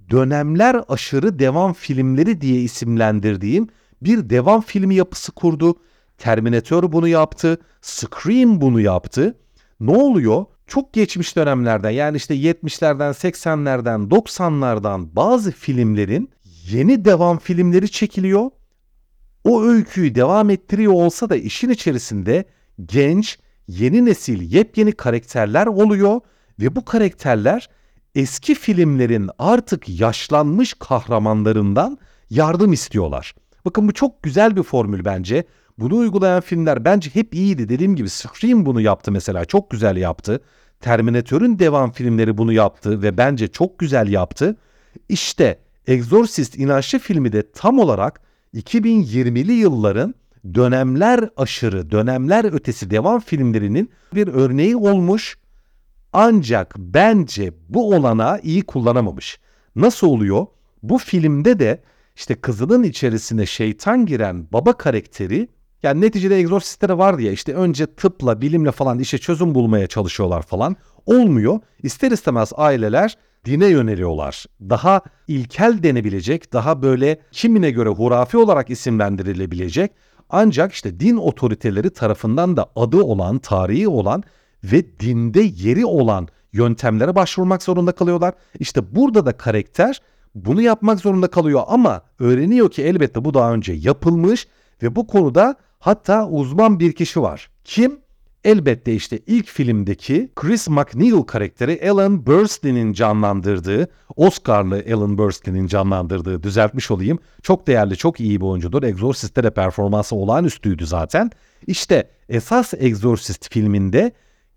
dönemler 0.09 0.81
aşırı 0.87 1.39
devam 1.39 1.73
filmleri 1.73 2.41
diye 2.41 2.61
isimlendirdiğim 2.61 3.67
bir 4.01 4.29
devam 4.29 4.61
filmi 4.61 4.95
yapısı 4.95 5.31
kurdu. 5.31 5.79
Terminator 6.17 6.91
bunu 6.91 7.07
yaptı, 7.07 7.57
Scream 7.81 8.61
bunu 8.61 8.81
yaptı. 8.81 9.37
Ne 9.79 9.91
oluyor? 9.91 10.45
Çok 10.67 10.93
geçmiş 10.93 11.35
dönemlerden 11.35 11.89
yani 11.89 12.17
işte 12.17 12.35
70'lerden, 12.35 13.11
80'lerden, 13.11 14.09
90'lardan 14.09 15.15
bazı 15.15 15.51
filmlerin 15.51 16.29
yeni 16.69 17.05
devam 17.05 17.37
filmleri 17.37 17.91
çekiliyor. 17.91 18.49
O 19.43 19.63
öyküyü 19.63 20.15
devam 20.15 20.49
ettiriyor 20.49 20.93
olsa 20.93 21.29
da 21.29 21.35
işin 21.35 21.69
içerisinde 21.69 22.45
genç, 22.85 23.39
yeni 23.67 24.05
nesil, 24.05 24.41
yepyeni 24.53 24.91
karakterler 24.91 25.67
oluyor 25.67 26.21
ve 26.59 26.75
bu 26.75 26.85
karakterler 26.85 27.69
eski 28.15 28.55
filmlerin 28.55 29.29
artık 29.39 29.99
yaşlanmış 29.99 30.73
kahramanlarından 30.73 31.97
yardım 32.29 32.73
istiyorlar. 32.73 33.35
Bakın 33.65 33.87
bu 33.87 33.93
çok 33.93 34.23
güzel 34.23 34.55
bir 34.55 34.63
formül 34.63 35.05
bence. 35.05 35.43
Bunu 35.77 35.95
uygulayan 35.95 36.41
filmler 36.41 36.85
bence 36.85 37.09
hep 37.13 37.35
iyiydi. 37.35 37.69
Dediğim 37.69 37.95
gibi 37.95 38.09
Scream 38.09 38.65
bunu 38.65 38.81
yaptı 38.81 39.11
mesela. 39.11 39.45
Çok 39.45 39.69
güzel 39.69 39.97
yaptı. 39.97 40.41
Terminator'ın 40.79 41.59
devam 41.59 41.91
filmleri 41.91 42.37
bunu 42.37 42.53
yaptı 42.53 43.01
ve 43.01 43.17
bence 43.17 43.47
çok 43.47 43.79
güzel 43.79 44.07
yaptı. 44.07 44.55
İşte 45.09 45.59
Exorcist 45.87 46.57
inançlı 46.57 46.99
filmi 46.99 47.31
de 47.31 47.51
tam 47.51 47.79
olarak 47.79 48.21
2020'li 48.53 49.51
yılların 49.51 50.15
dönemler 50.53 51.29
aşırı, 51.37 51.91
dönemler 51.91 52.53
ötesi 52.53 52.89
devam 52.89 53.19
filmlerinin 53.19 53.91
bir 54.15 54.27
örneği 54.27 54.75
olmuş 54.75 55.37
ancak 56.13 56.75
bence 56.77 57.53
bu 57.69 57.95
olana 57.95 58.39
iyi 58.39 58.61
kullanamamış. 58.61 59.39
Nasıl 59.75 60.07
oluyor? 60.07 60.45
Bu 60.83 60.97
filmde 60.97 61.59
de 61.59 61.83
işte 62.15 62.35
kızının 62.35 62.83
içerisine 62.83 63.45
şeytan 63.45 64.05
giren 64.05 64.47
baba 64.53 64.73
karakteri 64.73 65.47
yani 65.83 66.01
neticede 66.01 66.37
egzorsistlere 66.37 66.97
var 66.97 67.17
diye 67.17 67.33
işte 67.33 67.53
önce 67.53 67.85
tıpla, 67.85 68.41
bilimle 68.41 68.71
falan 68.71 68.99
işe 68.99 69.17
çözüm 69.17 69.55
bulmaya 69.55 69.87
çalışıyorlar 69.87 70.41
falan. 70.41 70.75
Olmuyor. 71.05 71.59
İster 71.83 72.11
istemez 72.11 72.51
aileler 72.55 73.17
dine 73.45 73.67
yöneliyorlar. 73.67 74.45
Daha 74.61 75.01
ilkel 75.27 75.83
denebilecek, 75.83 76.53
daha 76.53 76.81
böyle 76.81 77.21
kimine 77.31 77.71
göre 77.71 77.89
hurafi 77.89 78.37
olarak 78.37 78.69
isimlendirilebilecek 78.69 79.91
ancak 80.29 80.73
işte 80.73 80.99
din 80.99 81.17
otoriteleri 81.17 81.89
tarafından 81.89 82.57
da 82.57 82.71
adı 82.75 83.03
olan, 83.03 83.39
tarihi 83.39 83.87
olan 83.87 84.23
ve 84.63 84.99
dinde 84.99 85.41
yeri 85.41 85.85
olan 85.85 86.27
yöntemlere 86.53 87.15
başvurmak 87.15 87.63
zorunda 87.63 87.91
kalıyorlar. 87.91 88.33
İşte 88.59 88.95
burada 88.95 89.25
da 89.25 89.37
karakter 89.37 90.01
bunu 90.35 90.61
yapmak 90.61 90.99
zorunda 90.99 91.27
kalıyor 91.27 91.61
ama 91.67 92.01
öğreniyor 92.19 92.71
ki 92.71 92.83
elbette 92.83 93.25
bu 93.25 93.33
daha 93.33 93.53
önce 93.53 93.73
yapılmış 93.73 94.47
ve 94.83 94.95
bu 94.95 95.07
konuda 95.07 95.55
hatta 95.79 96.27
uzman 96.27 96.79
bir 96.79 96.93
kişi 96.93 97.21
var. 97.21 97.49
Kim? 97.63 98.03
Elbette 98.43 98.93
işte 98.93 99.19
ilk 99.27 99.47
filmdeki 99.47 100.29
Chris 100.35 100.69
McNeil 100.69 101.21
karakteri 101.21 101.89
Alan 101.91 102.25
Burstyn'in 102.25 102.93
canlandırdığı, 102.93 103.87
Oscar'lı 104.15 104.83
Alan 104.93 105.17
Burstyn'in 105.17 105.67
canlandırdığı, 105.67 106.43
düzeltmiş 106.43 106.91
olayım. 106.91 107.19
Çok 107.43 107.67
değerli, 107.67 107.97
çok 107.97 108.19
iyi 108.19 108.41
bir 108.41 108.45
oyuncudur. 108.45 108.83
Exorcist'te 108.83 109.43
de 109.43 109.49
performansı 109.49 110.15
olağanüstüydü 110.15 110.85
zaten. 110.85 111.31
İşte 111.67 112.09
esas 112.29 112.73
Exorcist 112.73 113.53
filminde 113.53 114.11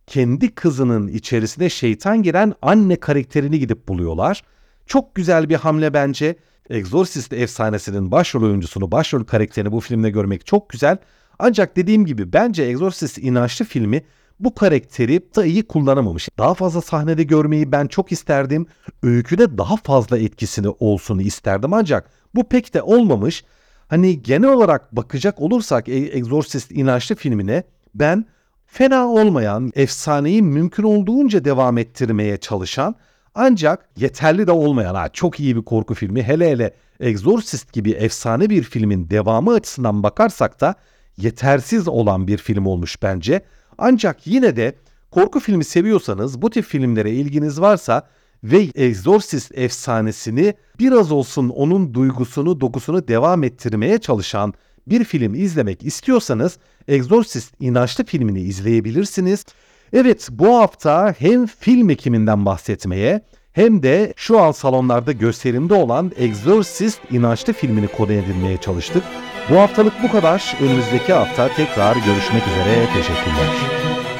kendi 0.06 0.54
kızının 0.54 1.08
içerisine 1.08 1.70
şeytan 1.70 2.22
giren 2.22 2.54
anne 2.62 2.96
karakterini 2.96 3.58
gidip 3.58 3.88
buluyorlar. 3.88 4.42
Çok 4.86 5.14
güzel 5.14 5.48
bir 5.48 5.54
hamle 5.54 5.94
bence. 5.94 6.36
Exorcist 6.70 7.32
efsanesinin 7.32 8.10
başrol 8.10 8.42
oyuncusunu, 8.42 8.92
başrol 8.92 9.24
karakterini 9.24 9.72
bu 9.72 9.80
filmde 9.80 10.10
görmek 10.10 10.46
çok 10.46 10.68
güzel. 10.68 10.98
Ancak 11.38 11.76
dediğim 11.76 12.06
gibi 12.06 12.32
bence 12.32 12.62
Exorcist 12.62 13.18
inançlı 13.18 13.64
filmi 13.64 14.02
bu 14.40 14.54
karakteri 14.54 15.20
da 15.36 15.44
iyi 15.44 15.62
kullanamamış. 15.62 16.28
Daha 16.38 16.54
fazla 16.54 16.80
sahnede 16.80 17.22
görmeyi 17.22 17.72
ben 17.72 17.86
çok 17.86 18.12
isterdim. 18.12 18.66
Öyküde 19.02 19.58
daha 19.58 19.76
fazla 19.76 20.18
etkisini 20.18 20.68
olsun 20.68 21.18
isterdim 21.18 21.72
ancak 21.72 22.10
bu 22.34 22.48
pek 22.48 22.74
de 22.74 22.82
olmamış. 22.82 23.44
Hani 23.88 24.22
genel 24.22 24.50
olarak 24.50 24.96
bakacak 24.96 25.40
olursak 25.40 25.88
Exorcist 25.88 26.70
inançlı 26.72 27.14
filmine 27.14 27.62
ben 27.94 28.26
fena 28.66 29.06
olmayan, 29.06 29.72
efsaneyi 29.74 30.42
mümkün 30.42 30.82
olduğunca 30.82 31.44
devam 31.44 31.78
ettirmeye 31.78 32.36
çalışan 32.36 32.94
ancak 33.34 33.88
yeterli 33.96 34.46
de 34.46 34.52
olmayan, 34.52 34.94
ha, 34.94 35.08
çok 35.08 35.40
iyi 35.40 35.56
bir 35.56 35.62
korku 35.62 35.94
filmi 35.94 36.22
hele 36.22 36.50
hele 36.50 36.74
Exorcist 37.00 37.72
gibi 37.72 37.90
efsane 37.90 38.50
bir 38.50 38.62
filmin 38.62 39.10
devamı 39.10 39.52
açısından 39.52 40.02
bakarsak 40.02 40.60
da 40.60 40.74
yetersiz 41.16 41.88
olan 41.88 42.26
bir 42.26 42.38
film 42.38 42.66
olmuş 42.66 43.02
bence. 43.02 43.42
Ancak 43.78 44.26
yine 44.26 44.56
de 44.56 44.76
korku 45.10 45.40
filmi 45.40 45.64
seviyorsanız, 45.64 46.42
bu 46.42 46.50
tip 46.50 46.64
filmlere 46.64 47.10
ilginiz 47.10 47.60
varsa 47.60 48.08
ve 48.52 48.68
Exorcist 48.74 49.58
efsanesini 49.58 50.54
biraz 50.78 51.12
olsun 51.12 51.48
onun 51.48 51.94
duygusunu, 51.94 52.60
dokusunu 52.60 53.08
devam 53.08 53.44
ettirmeye 53.44 53.98
çalışan 53.98 54.54
bir 54.86 55.04
film 55.04 55.34
izlemek 55.34 55.84
istiyorsanız 55.84 56.58
Exorcist 56.88 57.54
inançlı 57.60 58.04
filmini 58.04 58.40
izleyebilirsiniz. 58.40 59.44
Evet 59.92 60.28
bu 60.30 60.58
hafta 60.58 61.14
hem 61.18 61.46
film 61.46 61.90
ekiminden 61.90 62.46
bahsetmeye 62.46 63.20
hem 63.52 63.82
de 63.82 64.14
şu 64.16 64.40
an 64.40 64.52
salonlarda 64.52 65.12
gösterimde 65.12 65.74
olan 65.74 66.12
Exorcist 66.16 67.00
inançlı 67.10 67.52
filmini 67.52 67.88
konu 67.88 68.12
edinmeye 68.12 68.56
çalıştık. 68.56 69.02
Bu 69.50 69.56
haftalık 69.56 69.94
bu 70.02 70.12
kadar. 70.12 70.56
Önümüzdeki 70.60 71.12
hafta 71.12 71.48
tekrar 71.48 71.96
görüşmek 71.96 72.42
üzere. 72.48 72.86
Teşekkürler. 72.94 74.15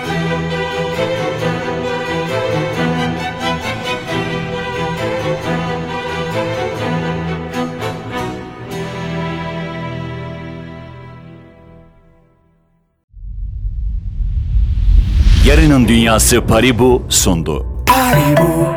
Yarının 15.47 15.89
Dünyası 15.89 16.41
Paribu 16.47 17.03
sundu. 17.09 17.67
Paribu, 17.87 18.76